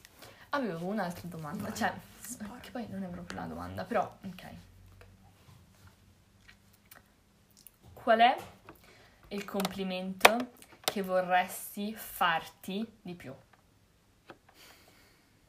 [0.51, 1.76] avevo un'altra domanda Vai.
[1.76, 2.60] cioè Spara.
[2.62, 4.43] che poi non è proprio una domanda però ok
[7.93, 8.36] qual è
[9.30, 10.51] il complimento
[10.82, 13.34] che vorresti farti di più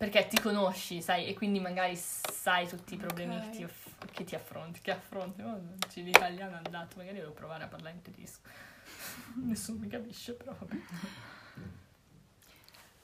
[0.00, 3.42] perché ti conosci, sai, e quindi magari sai tutti i problemi Ok.
[3.42, 5.42] che, ti, aff- che ti affronti, che affronti.
[5.42, 5.60] Oh,
[5.96, 8.48] l'italiano è andato, magari devo provare a parlare in tedesco.
[9.44, 10.56] Nessuno mi capisce, però.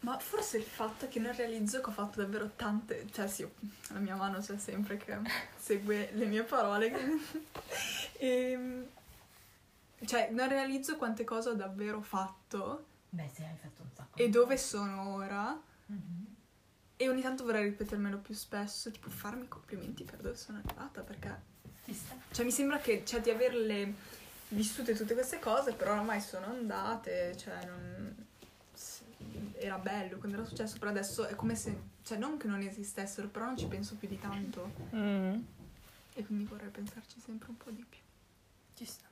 [0.01, 3.47] Ma forse il fatto che non realizzo che ho fatto davvero tante, cioè sì,
[3.91, 5.19] la mia mano c'è sempre che
[5.55, 6.91] segue le mie parole.
[8.17, 8.89] e,
[10.07, 14.17] cioè, non realizzo quante cose ho davvero fatto Beh, sì, hai fatto un sacco.
[14.17, 15.61] e dove sono ora.
[15.89, 16.26] Mhm.
[16.99, 21.55] E ogni tanto vorrei ripetermelo più spesso, tipo farmi complimenti per dove sono arrivata, perché
[22.33, 23.95] cioè, mi sembra che cioè, di averle
[24.49, 28.27] vissute tutte queste cose, però ormai sono andate, cioè non...
[29.55, 33.29] era bello quando era successo, però adesso è come se, cioè non che non esistessero,
[33.29, 34.73] però non ci penso più di tanto.
[34.95, 35.39] Mm,
[36.15, 38.01] e quindi vorrei pensarci sempre un po' di più.
[38.75, 39.05] ci sta.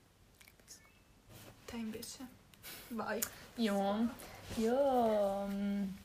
[1.67, 2.27] Te invece,
[2.89, 3.21] vai.
[3.57, 4.09] Io,
[4.57, 6.03] io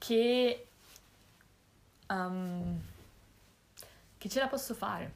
[0.00, 0.66] che
[2.08, 2.80] um,
[4.16, 5.12] che ce la posso fare.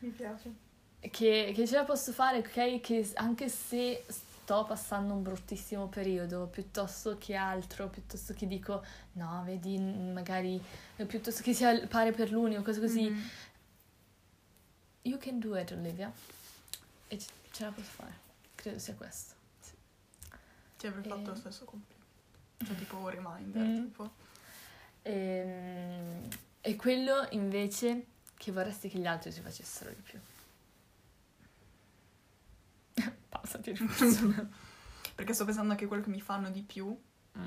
[0.00, 0.52] Mi piace.
[1.00, 2.80] Che, che ce la posso fare, ok?
[2.80, 9.42] Che anche se sto passando un bruttissimo periodo, piuttosto che altro, piuttosto che dico no,
[9.46, 10.60] vedi, magari
[11.06, 13.30] piuttosto che sia pare per l'uni o cose così, Mhm.
[15.06, 16.10] You can do it, Olivia.
[17.08, 18.12] E ce, la posso fare.
[18.54, 19.34] Credo sia questo.
[20.78, 21.93] Ti avrei E- fatto lo stesso complimento.
[22.64, 23.84] Cioè tipo un reminder, Mm.
[23.84, 24.10] tipo.
[25.02, 26.28] Ehm,
[26.66, 30.18] E, quello invece che vorresti che gli altri ci facessero di più.
[32.94, 34.48] fidanzati di persona.
[35.14, 36.96] Perché sto pensando anche a quello che mi fanno di più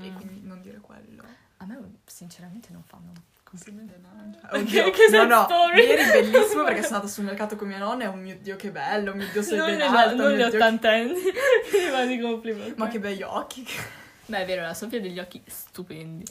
[0.00, 0.14] e Mm.
[0.16, 1.24] quindi non dire quello.
[1.58, 3.94] A me sinceramente non fanno complimenti.
[4.52, 5.82] Oddio, Che- che no, no, story.
[5.82, 8.70] ieri bellissimo perché sono andata sul mercato con mia nonna e oh mio Dio che
[8.70, 12.20] bello, mio Dio sei non ben le, alta, non Dio, ottantenni che mi fanno i
[12.20, 12.74] complimenti.
[12.78, 13.66] Ma che begli occhi.
[14.28, 16.24] Beh, è vero, la Sofia ha degli occhi stupendi.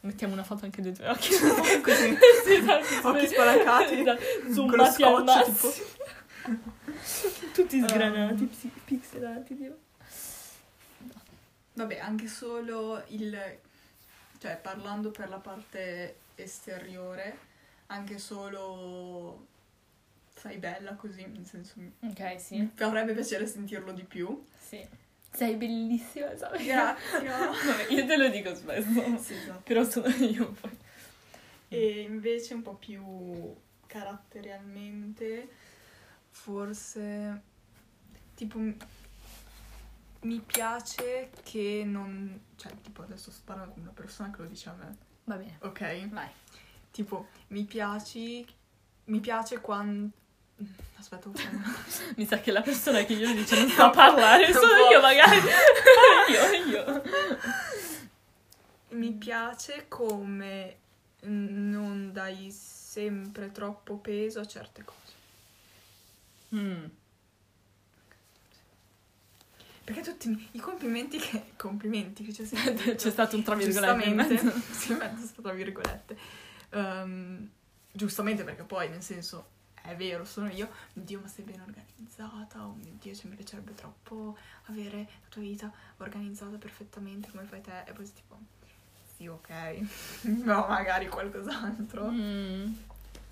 [0.00, 1.30] Mettiamo una foto anche dei tuoi occhi.
[1.82, 2.16] Così.
[2.44, 3.08] sì, esatto.
[3.08, 4.00] Occhi spalancati.
[4.00, 4.22] Esatto,
[4.54, 5.72] Con lo Zoomati al massimo.
[7.52, 7.86] Tutti Um.
[7.88, 9.78] sgranati, psi- pixelati, Dio.
[11.74, 13.36] Vabbè, anche solo il...
[14.38, 17.38] Cioè, parlando per la parte esteriore,
[17.86, 19.46] anche solo...
[20.36, 21.72] Sei bella così, nel senso...
[21.76, 22.70] mi- Ok, Mi sì.
[22.76, 24.44] farebbe piacere sentirlo di più.
[24.56, 24.86] Sì.
[25.38, 26.64] Sei bellissima, sai?
[26.66, 27.28] Grazie.
[27.28, 29.18] Vabbè, io te lo dico spesso.
[29.18, 29.60] sì, esatto.
[29.62, 30.76] Però sono io poi.
[31.68, 33.54] E invece un po' più
[33.86, 35.48] caratterialmente,
[36.30, 37.42] forse
[38.34, 38.58] tipo
[40.20, 44.74] mi piace che non, cioè tipo adesso parlando con una persona che lo dice a
[44.74, 46.08] me, Va bene, ok?
[46.08, 46.28] vai.
[46.90, 48.44] Tipo mi piaci,
[49.04, 50.10] mi piace quando...
[50.96, 51.30] Aspetta,
[52.16, 55.38] Mi sa che la persona che glielo dice non sa parlare, sono io magari.
[56.28, 57.02] io, io.
[58.90, 60.76] mi piace come
[61.20, 64.96] non dai sempre troppo peso a certe cose.
[66.54, 66.84] Mm.
[69.84, 74.92] Perché tutti i complimenti che, complimenti che c'è sempre C'è stato un tra virgolette sì,
[74.94, 76.18] mezzo tra virgolette.
[76.70, 77.48] Ehm,
[77.92, 79.56] giustamente perché poi nel senso
[79.88, 83.36] è vero, sono io, mio Dio, ma sei ben organizzata, oh mio Dio, cioè, mi
[83.36, 84.36] piacerebbe troppo
[84.66, 88.38] avere la tua vita organizzata perfettamente come fai te e poi tipo
[89.18, 89.50] sì, ok.
[90.44, 92.08] no, magari qualcos'altro.
[92.08, 92.72] Mm.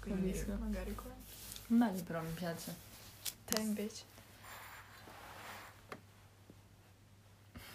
[0.01, 0.57] Quindi capisco.
[0.59, 1.15] magari quello.
[1.69, 2.75] Bello però, mi piace.
[3.45, 4.03] Te invece.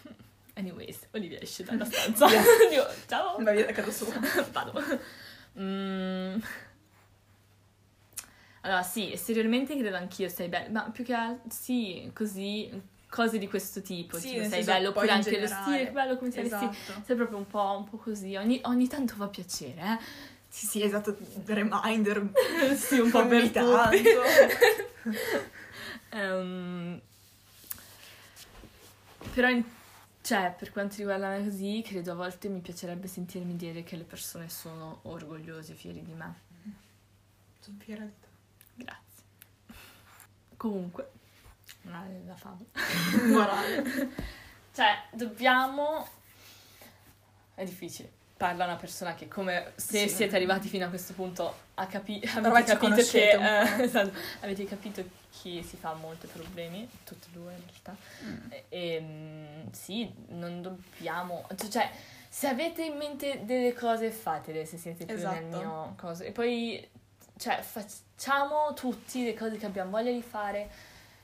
[0.55, 2.27] Anyways, Olivia esce dalla stanza.
[3.07, 3.41] Ciao.
[3.41, 4.13] Vai via da casa sua.
[4.51, 4.83] Vado.
[5.57, 6.39] Mm.
[8.61, 12.69] Allora, sì, esteriormente credo anch'io sei bello, ma più che altro, sì, così,
[13.09, 15.63] cose di questo tipo, Sì, tipo sei bello, oppure anche lo generale.
[15.63, 16.71] stile, che bello come sei vestito.
[16.71, 17.03] Esatto.
[17.05, 19.97] Sei proprio un po', un po' così, ogni, ogni tanto fa piacere, eh?
[20.47, 22.31] Sì, sì, esatto, reminder.
[22.77, 24.21] sì, un po' per tanto.
[26.13, 26.99] Ehm,
[29.33, 29.63] però, in-
[30.21, 34.03] cioè, per quanto riguarda me così, credo a volte mi piacerebbe sentirmi dire che le
[34.03, 36.35] persone sono orgogliose, fieri di me.
[37.61, 38.27] Sono fiera di te.
[38.75, 39.23] Grazie.
[40.57, 41.11] Comunque,
[41.81, 42.69] morale della favola.
[43.27, 44.09] Morale.
[44.73, 46.07] Cioè, dobbiamo...
[47.55, 48.11] È difficile.
[48.37, 50.15] Parla una persona che come se Sì.
[50.15, 55.03] siete arrivati fino a questo punto ha capi- avete capito che eh, esatto, avete capito
[55.29, 57.95] chi si fa molti problemi, tutte e due in realtà.
[58.49, 61.91] E, e, mm, sì, non dobbiamo cioè
[62.27, 65.57] se avete in mente delle cose fatele se siete più nel Esatto.
[65.57, 66.89] mio coso e poi
[67.41, 70.69] cioè facciamo tutti le cose che abbiamo voglia di fare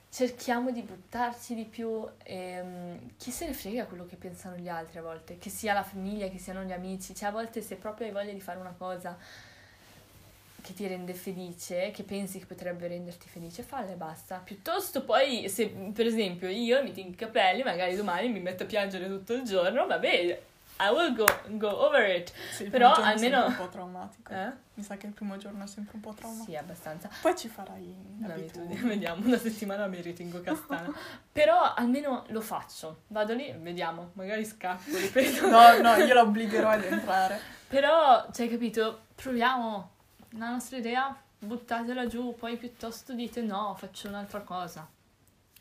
[0.10, 4.68] cerchiamo di buttarci di più e mm, chi se ne frega quello che pensano gli
[4.68, 7.76] altri a volte che sia la famiglia che siano gli amici cioè a volte se
[7.76, 9.16] proprio hai voglia di fare una cosa
[10.60, 14.42] che ti rende felice, che pensi che potrebbe renderti felice, falle e basta.
[14.44, 18.66] Piuttosto poi, se per esempio io mi tingo i capelli, magari domani mi metto a
[18.66, 20.42] piangere tutto il giorno, vabbè,
[20.80, 21.26] I will go,
[21.58, 22.32] go over it.
[22.52, 24.34] Sì, Però è almeno- sempre un po' traumatico.
[24.34, 24.52] Eh?
[24.76, 26.52] Mi sa che il primo giorno è sempre un po' traumatico.
[26.52, 27.10] Sì, abbastanza.
[27.22, 30.94] Poi ci farai L'abitudine, vediamo, una settimana mi ritingo castana.
[31.32, 33.02] Però almeno lo faccio.
[33.08, 35.50] Vado lì, vediamo, magari scappo, ripeto.
[35.50, 37.40] No, no, io la obbligherò ad entrare.
[37.68, 39.92] Però, cioè, capito, proviamo
[40.38, 44.88] la nostra idea, buttatela giù, poi piuttosto dite no, faccio un'altra cosa.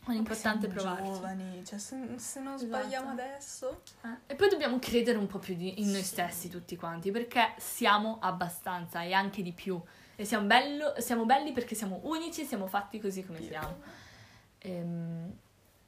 [0.07, 1.05] Ma l'importante è provarci.
[1.13, 2.67] giovani, cioè se, se non Esatto.
[2.67, 3.83] sbagliamo adesso...
[4.03, 6.07] Eh, E poi dobbiamo credere un po' più di- in noi Sì.
[6.07, 9.81] stessi tutti quanti, perché siamo abbastanza e anche di più.
[10.15, 13.47] E siamo, bello- siamo belli perché siamo unici e siamo fatti così come Sì.
[13.49, 13.77] siamo.
[14.59, 15.33] Ehm,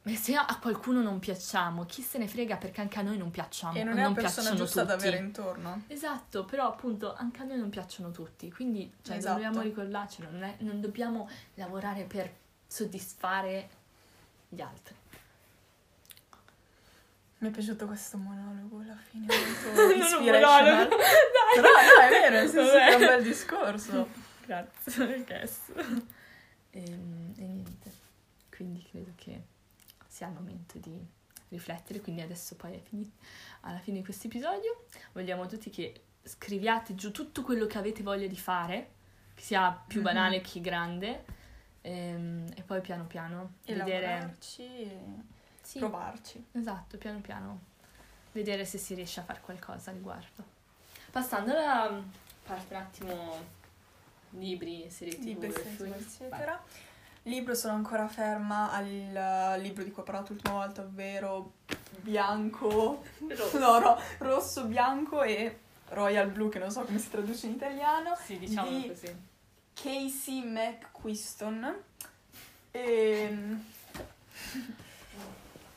[0.05, 3.31] E se a qualcuno non piacciamo, chi se ne frega perché anche a noi non
[3.31, 3.77] piacciamo.
[3.77, 5.07] E non è la persona giusta da tutti.
[5.07, 5.83] avere intorno.
[5.89, 9.35] Esatto, però appunto anche a noi non piacciono tutti, quindi cioè, Esatto.
[9.35, 12.33] dobbiamo ricordarcelo, non, è- non dobbiamo lavorare per
[12.67, 13.69] soddisfare
[14.49, 14.95] gli altri.
[17.41, 20.65] Mi è piaciuto questo monologo alla fine, molto Non un inspirational.
[20.89, 20.97] monologo.
[21.55, 24.09] Però no, è vero, nel senso è un bel discorso.
[24.45, 25.59] Grazie, Cass.
[26.71, 27.93] E, Ehm, e niente,
[28.55, 29.43] quindi credo che
[30.07, 30.99] sia il momento di
[31.49, 33.17] riflettere, quindi adesso poi è finito,
[33.63, 38.27] alla fine di questo episodio vogliamo tutti che scriviate giù tutto quello che avete voglia
[38.27, 38.91] di fare,
[39.35, 40.05] che sia più Mhm.
[40.05, 41.25] banale che grande,
[41.89, 44.37] Ehm, E, poi piano piano E vedere...
[44.59, 45.01] e
[45.63, 46.45] Sì, provarci.
[46.53, 47.61] esatto, piano piano.
[48.33, 50.45] Vedere se si riesce a fare qualcosa a riguardo.
[51.11, 52.03] Passando alla
[52.45, 53.45] parte un attimo
[54.31, 55.93] libri, serie tv, libri, e film.
[55.95, 56.63] eccetera.
[57.23, 61.55] Libro sono ancora ferma al eh, libro di cui ho parlato l'ultima volta, ovvero
[62.01, 63.59] bianco, Vai.
[63.59, 65.59] no, no, rosso, bianco e
[65.91, 69.17] royal blue, che non so come si traduce in italiano, Sì, diciamo di- così.
[69.83, 71.75] Casey McQuiston.
[72.71, 73.37] E...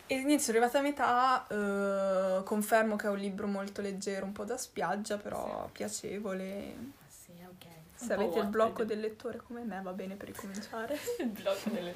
[0.07, 4.33] e niente, sono arrivata a metà, eh, confermo che è un libro molto leggero, un
[4.33, 6.73] po' da spiaggia, però piacevole.
[6.77, 7.65] Ah, Sì, ok.
[7.99, 10.97] Un Se avete il blocco del lettore come me va bene per ricominciare.
[11.19, 11.95] il blocco delle...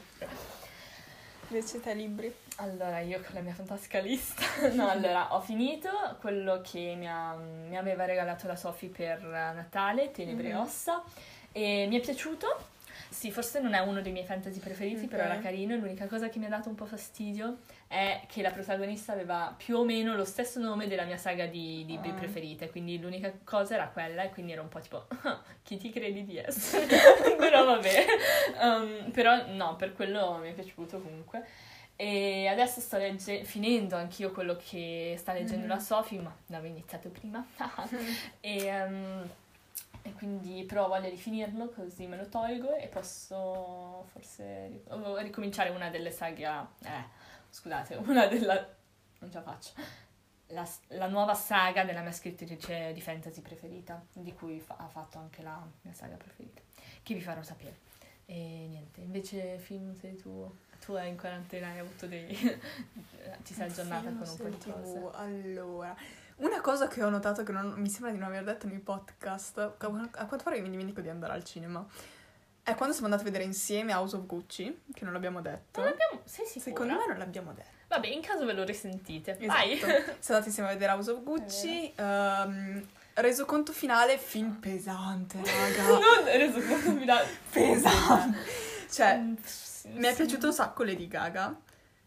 [1.47, 2.33] Invece te libri.
[2.57, 4.43] Allora, io con la mia fantastica lista.
[4.73, 5.89] No, allora, ho finito
[6.19, 10.59] quello che mi, ha- mi aveva regalato la Sophie per Natale, Tenebre e Mhm.
[10.59, 11.03] Ossa.
[11.57, 12.73] E mi è piaciuto.
[13.07, 15.29] Sì, forse non è uno dei miei fantasy preferiti, però Ok.
[15.29, 15.73] era carino.
[15.77, 19.77] L'unica cosa che mi ha dato un po' fastidio è che la protagonista aveva più
[19.77, 22.13] o meno lo stesso nome della mia saga di libri Ah.
[22.13, 25.91] preferite, quindi l'unica cosa era quella e quindi ero un po' tipo, "Ah, chi ti
[25.91, 26.87] credi di essere?
[27.39, 28.05] però vabbè.
[28.61, 31.45] Um, però no, per quello mi è piaciuto comunque.
[31.95, 35.69] E adesso sto legge- finendo anch'io quello che sta leggendo Mhm.
[35.71, 37.45] la Sophie, ma l'avevo iniziato prima.
[38.41, 39.29] e, ehm,
[40.05, 44.83] e quindi però voglio rifinirlo così me lo tolgo e posso forse
[45.17, 46.45] ricominciare una delle saghe.
[46.45, 47.03] a- Eh,
[47.49, 48.53] scusate, una della.
[49.19, 49.71] Non ce la faccio.
[50.49, 55.17] La, la nuova saga della mia scrittrice di fantasy preferita, di cui fa- ha fatto
[55.17, 56.61] anche la mia saga preferita,
[57.01, 57.79] che vi farò sapere.
[58.27, 60.51] E niente, invece film sei tu,
[60.83, 62.27] tu hai in quarantena hai avuto dei...
[63.43, 64.99] ti sei aggiornata con un po' di cose.
[64.99, 65.11] TV.
[65.15, 65.95] Allora,
[66.37, 69.57] una cosa che ho notato che non- mi sembra di non aver detto nei podcast,
[69.57, 71.85] a quanto pare mi dimentico di andare al cinema,
[72.63, 75.79] è quando siamo andati a vedere insieme House of Gucci, che non l'abbiamo detto.
[75.81, 76.21] Non l'abbiamo...
[76.25, 76.71] Sei sicura?
[76.73, 77.69] Secondo me non l'abbiamo detto.
[77.87, 79.37] Vabbè, in caso ve lo risentite.
[79.39, 79.45] Esatto.
[79.47, 79.77] Vai!
[79.77, 81.93] Siamo andati insieme a vedere House of Gucci.
[81.95, 85.87] ehm, reso conto finale, film pesante, raga.
[85.99, 87.23] non reso conto mi dà...
[87.51, 88.37] pesante.
[88.89, 89.21] Cioè,
[89.87, 91.55] Mm, mi è piaciuto un sacco Lady Gaga.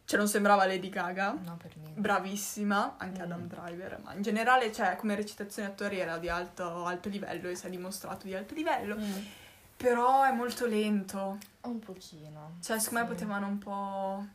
[0.09, 1.33] Cioè, non sembrava Lady Gaga.
[1.33, 2.01] No, per niente.
[2.01, 3.25] Bravissima, anche Mm.
[3.25, 7.55] Adam Driver, ma in generale, cioè, come recitazione attori era di alto, alto livello e
[7.55, 8.97] si è dimostrato di alto livello.
[8.97, 9.25] Mm,
[9.77, 11.37] Però è molto lento.
[11.61, 12.57] Un pochino.
[12.63, 13.13] Cioè, secondo me Sì.
[13.17, 14.27] potevano un po'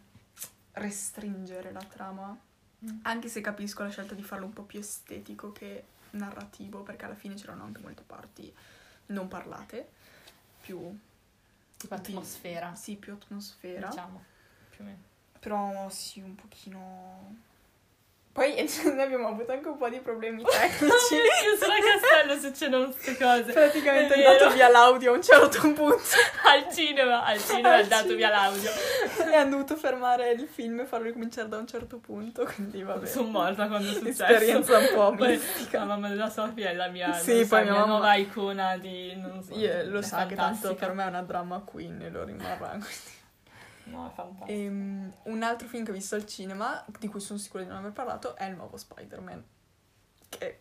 [0.74, 2.38] restringere la trama.
[2.86, 3.00] Mm.
[3.02, 7.16] Anche se capisco la scelta di farlo un po' più estetico che narrativo, perché alla
[7.16, 8.54] fine c'erano anche molte parti
[9.08, 9.90] non parlate,
[10.62, 10.98] più...
[11.78, 13.88] Tipo atmosfera, Sì, più atmosfera.
[13.90, 14.24] diciamo.
[14.70, 15.12] Più o meno.
[15.44, 17.36] Però sì, un pochino...
[18.32, 21.14] Poi noi abbiamo avuto anche un po' di problemi tecnici.
[21.16, 23.52] Io sono a castello succedono queste cose.
[23.54, 26.00] Praticamente È è andato via l'audio a un certo punto
[26.44, 28.18] Al cinema, al cinema Al è dato cinema.
[28.18, 28.70] via l'audio.
[29.32, 33.06] e hanno dovuto fermare il film e farlo ricominciare da un certo punto, quindi vabbè.
[33.06, 34.24] Sono morta quando è successo.
[34.24, 35.78] Esperienza un po' Poi mistica.
[35.80, 39.14] la mamma della Sofia è la mia, Sì, so, mia mamma- nuova icona di...
[39.16, 42.24] Non so, Io lo sa che tanto per me è una drama queen e lo
[42.24, 42.80] rimarrà.
[43.86, 44.52] No, è fantastico.
[44.52, 47.80] Ehm, un altro film che ho visto al cinema, di cui sono sicura di non
[47.80, 49.44] aver parlato, è il nuovo Spider-Man.
[50.30, 50.60] Che,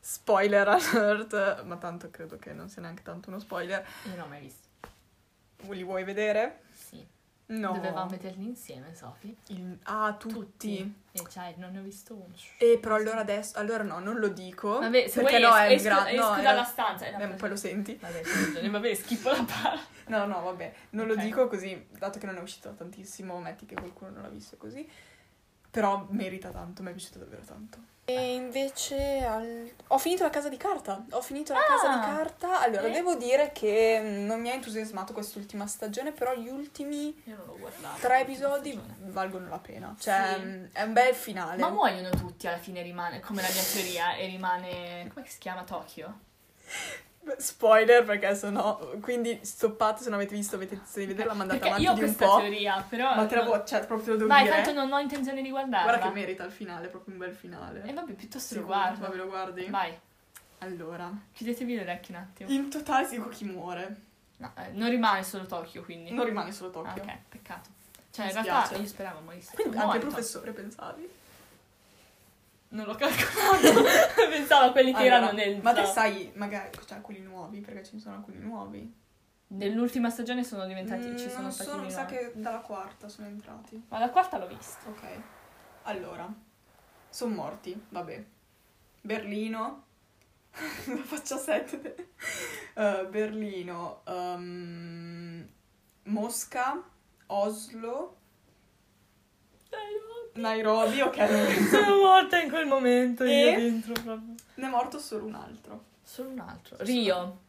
[0.00, 3.86] spoiler alert, ma tanto credo che non sia neanche tanto uno spoiler.
[4.04, 4.68] Io non l'ho mai visto.
[5.68, 6.63] Li vuoi vedere?
[7.46, 7.72] No.
[7.72, 9.36] Dovevamo vederli insieme, Sofì.
[9.48, 11.02] Il- ah, tutti.
[11.12, 12.32] E cioè, non ne ho visto uno.
[12.58, 14.78] E però allora adesso, allora no, non lo dico.
[14.78, 17.06] Vabbè, se perché vuoi no, es- è esco, gra- esco no, dalla era- stanza.
[17.06, 17.94] Eh, no, Eh, poi lo senti.
[18.00, 18.70] Vabbè, ragione.
[18.70, 19.92] vabbè, schifo la parte.
[20.06, 21.16] No, no, vabbè, non Ok.
[21.16, 24.56] lo dico così, dato che non è uscito tantissimo, metti che qualcuno non l'ha visto
[24.56, 24.88] così.
[25.74, 27.78] Però merita tanto, mi è piaciuto davvero tanto.
[28.04, 31.04] E invece al- ho finito la casa di carta.
[31.10, 31.64] Ho finito la Ah!
[31.64, 32.60] casa di carta.
[32.60, 32.90] Allora, E?
[32.92, 37.20] devo dire che mm, non mi ha entusiasmato quest'ultima stagione, però gli ultimi
[38.00, 39.96] tre episodi valgono la pena.
[39.98, 40.44] Cioè, Sì.
[40.44, 41.60] mm, è un bel finale.
[41.60, 45.10] Ma muoiono tutti alla fine, rimane, come la mia teoria, e rimane...
[45.12, 46.18] Come si chiama Tokyo?
[47.38, 48.78] Spoiler, perché sennò.
[49.00, 52.36] Quindi stoppate se non avete visto, avete di vederla, mandate Perché avanti di un po'.
[52.38, 53.14] teoria, però...
[53.14, 54.54] Ma te la vo- cioè, proprio lo devo Vai, dire.
[54.56, 55.90] tanto non ho intenzione di guardarla.
[55.92, 57.82] Guarda che merita il finale, proprio un bel finale.
[57.84, 59.00] E vabbè, piuttosto Sì, lo guardo.
[59.00, 59.66] Vabbè, lo guardi?
[59.66, 59.92] Vai,
[60.58, 62.50] Allora, chiudetevi le orecchie un attimo.
[62.50, 63.96] in totale si dico chi muore.
[64.36, 66.10] No, eh, non rimane solo Tokyo, quindi.
[66.12, 67.02] Non rimane solo Ah, Tokyo.
[67.02, 67.70] ok, peccato.
[68.10, 68.82] Cioè, Mi in realtà spiace.
[68.82, 69.54] io speravo morisse.
[69.54, 71.08] Quindi anche il professore pensavi?
[72.74, 73.84] Non l'ho calcolato.
[74.28, 75.62] Pensavo a quelli che Allora, erano nel...
[75.62, 79.02] Ma te sai, magari, cioè quelli nuovi, perché ce ne sono alcuni nuovi.
[79.48, 81.06] Nell'ultima stagione sono diventati...
[81.06, 83.80] Mm, ci sono non stati sono, mi sa che dalla quarta sono entrati.
[83.88, 84.88] Ma la quarta l'ho vista.
[84.88, 85.02] Ok.
[85.82, 86.28] Allora,
[87.08, 88.24] sono morti, vabbè.
[89.02, 89.84] Berlino.
[90.86, 92.08] La faccia 7.
[93.08, 94.02] Berlino.
[94.04, 95.48] ehm,
[96.04, 96.82] Mosca,
[97.26, 98.16] Oslo,
[100.34, 101.16] Nairobi, ok.
[101.16, 103.50] non- Sono morta in quel momento, E?
[103.50, 104.34] io dentro proprio.
[104.54, 105.84] Ne è morto solo un altro.
[106.02, 106.76] Solo un altro.
[106.80, 107.40] Rio.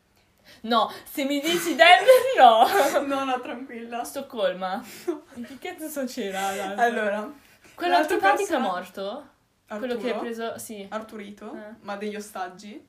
[0.62, 2.66] No, se mi dici Denver, no.
[3.08, 4.04] No, no, tranquilla.
[4.04, 4.84] Stoccolma.
[4.86, 6.56] Che cazzo succederà?
[6.56, 6.82] l'altro?
[6.84, 7.34] Allora,
[7.74, 9.30] Quello antipatico è persona- morto?
[9.68, 10.86] Quello Arturo, che hai preso, sì.
[10.90, 11.74] Arturito, Eh.
[11.82, 12.86] ma degli ostaggi.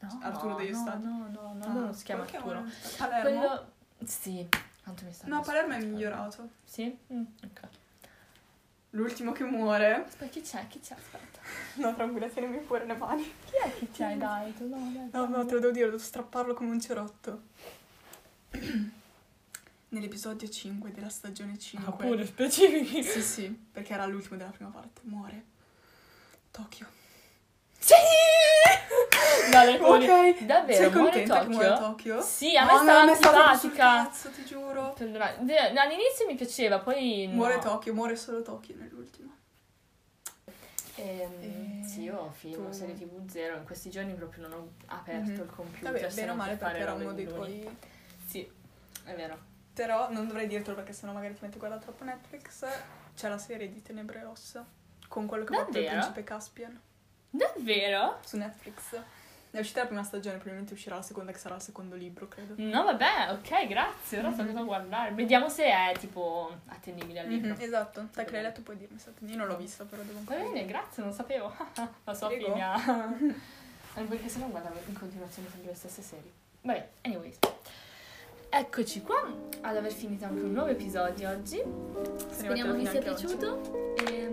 [0.00, 1.04] No, Arturo degli no, Ostaggi.
[1.06, 2.64] No, no, no, Ah, non si chiama Arturo.
[2.98, 3.20] Palermo?
[3.38, 3.66] Quello...
[4.04, 4.48] Sì.
[4.82, 6.48] Quanto mi sta No, Palermo è migliorato.
[6.64, 6.98] Sì?
[7.12, 7.60] Mm, ok.
[8.94, 10.04] L'ultimo che muore.
[10.04, 10.66] Aspetta, chi c'è?
[10.68, 10.94] Chi c'è?
[10.94, 11.40] Aspetta.
[11.74, 13.22] No, tranquilla, tienimi pure le mani.
[13.22, 14.16] Chi è che c'è?
[14.16, 15.08] Dai, tu no, dai.
[15.12, 17.42] No, no, te lo devo dire, devo strapparlo come un cerotto.
[19.88, 21.90] Nell'episodio 5 della stagione 5.
[21.90, 23.02] Ah, pure specifici.
[23.02, 25.00] Sì, sì, perché era l'ultimo della prima parte.
[25.04, 25.44] Muore.
[26.50, 26.86] Tokyo.
[27.82, 27.94] Sì!
[29.50, 30.08] No, le poli.
[30.08, 30.44] Ok.
[30.44, 31.86] Davvero, Sei muore contenta che muore Tokyo?
[31.88, 32.20] Tokyo?
[32.22, 34.04] Sì, a me Ah, stava a me stava proprio sul antipatica.
[34.04, 34.92] cazzo, ti giuro.
[34.96, 37.34] Perdona, de- all'inizio mi piaceva, poi no.
[37.34, 39.30] Muore Tokyo, muore solo Tokyo nell'ultimo.
[40.96, 43.56] Ehm, Eh, sì, io film, tu- serie tv zero.
[43.56, 45.40] In questi giorni proprio non ho aperto Mhm.
[45.40, 45.92] il computer.
[45.92, 47.78] Vabbè, se bene o non male per fare perché era robe uno dei tuoi...
[48.26, 48.50] Sì,
[49.04, 49.38] è vero.
[49.74, 52.64] Però non dovrei dirtelo perché sennò magari ti metti a guardare troppo Netflix.
[53.16, 54.64] C'è la serie di Tenebre e Ossa.
[55.08, 56.10] Con quello che fa proprio il Davvero?
[56.12, 56.80] principe Caspian.
[57.32, 58.18] Davvero?
[58.24, 59.00] Su Netflix.
[59.50, 62.54] È uscita la prima stagione, probabilmente uscirà la seconda che sarà il secondo libro, credo.
[62.56, 64.18] No, vabbè, ok, grazie.
[64.20, 64.46] Ora so Mhm.
[64.52, 65.10] cosa guardare.
[65.12, 67.52] Vediamo se è tipo attendibile al libro.
[67.52, 68.98] Mhm, esatto, che l'hai letto puoi dirmi
[69.30, 70.66] io non l'ho vista però devo Va ancora bene, vedere.
[70.68, 71.54] grazie, non sapevo.
[72.04, 72.44] La sua Prego.
[72.46, 72.72] figlia.
[72.72, 73.34] Anche
[74.08, 76.30] perché se no guardavo in continuazione sempre le stesse serie.
[76.62, 77.36] Vabbè, anyways.
[78.54, 79.22] Eccoci qua
[79.62, 81.62] ad aver finito anche un nuovo episodio oggi.
[82.30, 84.28] Speriamo vi sia piaciuto e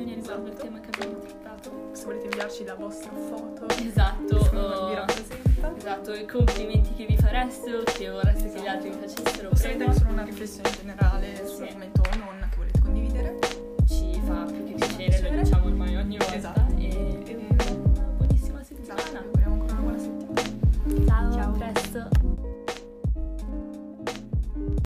[0.00, 1.90] opinioni riguardo il tema che abbiamo trattato.
[1.92, 5.74] Se volete inviarci la vostra foto, Esatto, se non vi oh, rappresenta.
[5.76, 9.50] esatto, i complimenti che vi fareste o che vorreste che gli altri vi facessero.
[9.50, 11.46] O se avete solo una riflessione generale Sì.
[11.54, 13.38] sull'argomento o non che volete condividere.
[13.86, 16.16] Ci fa più che piacere, lo diciamo ormai ogni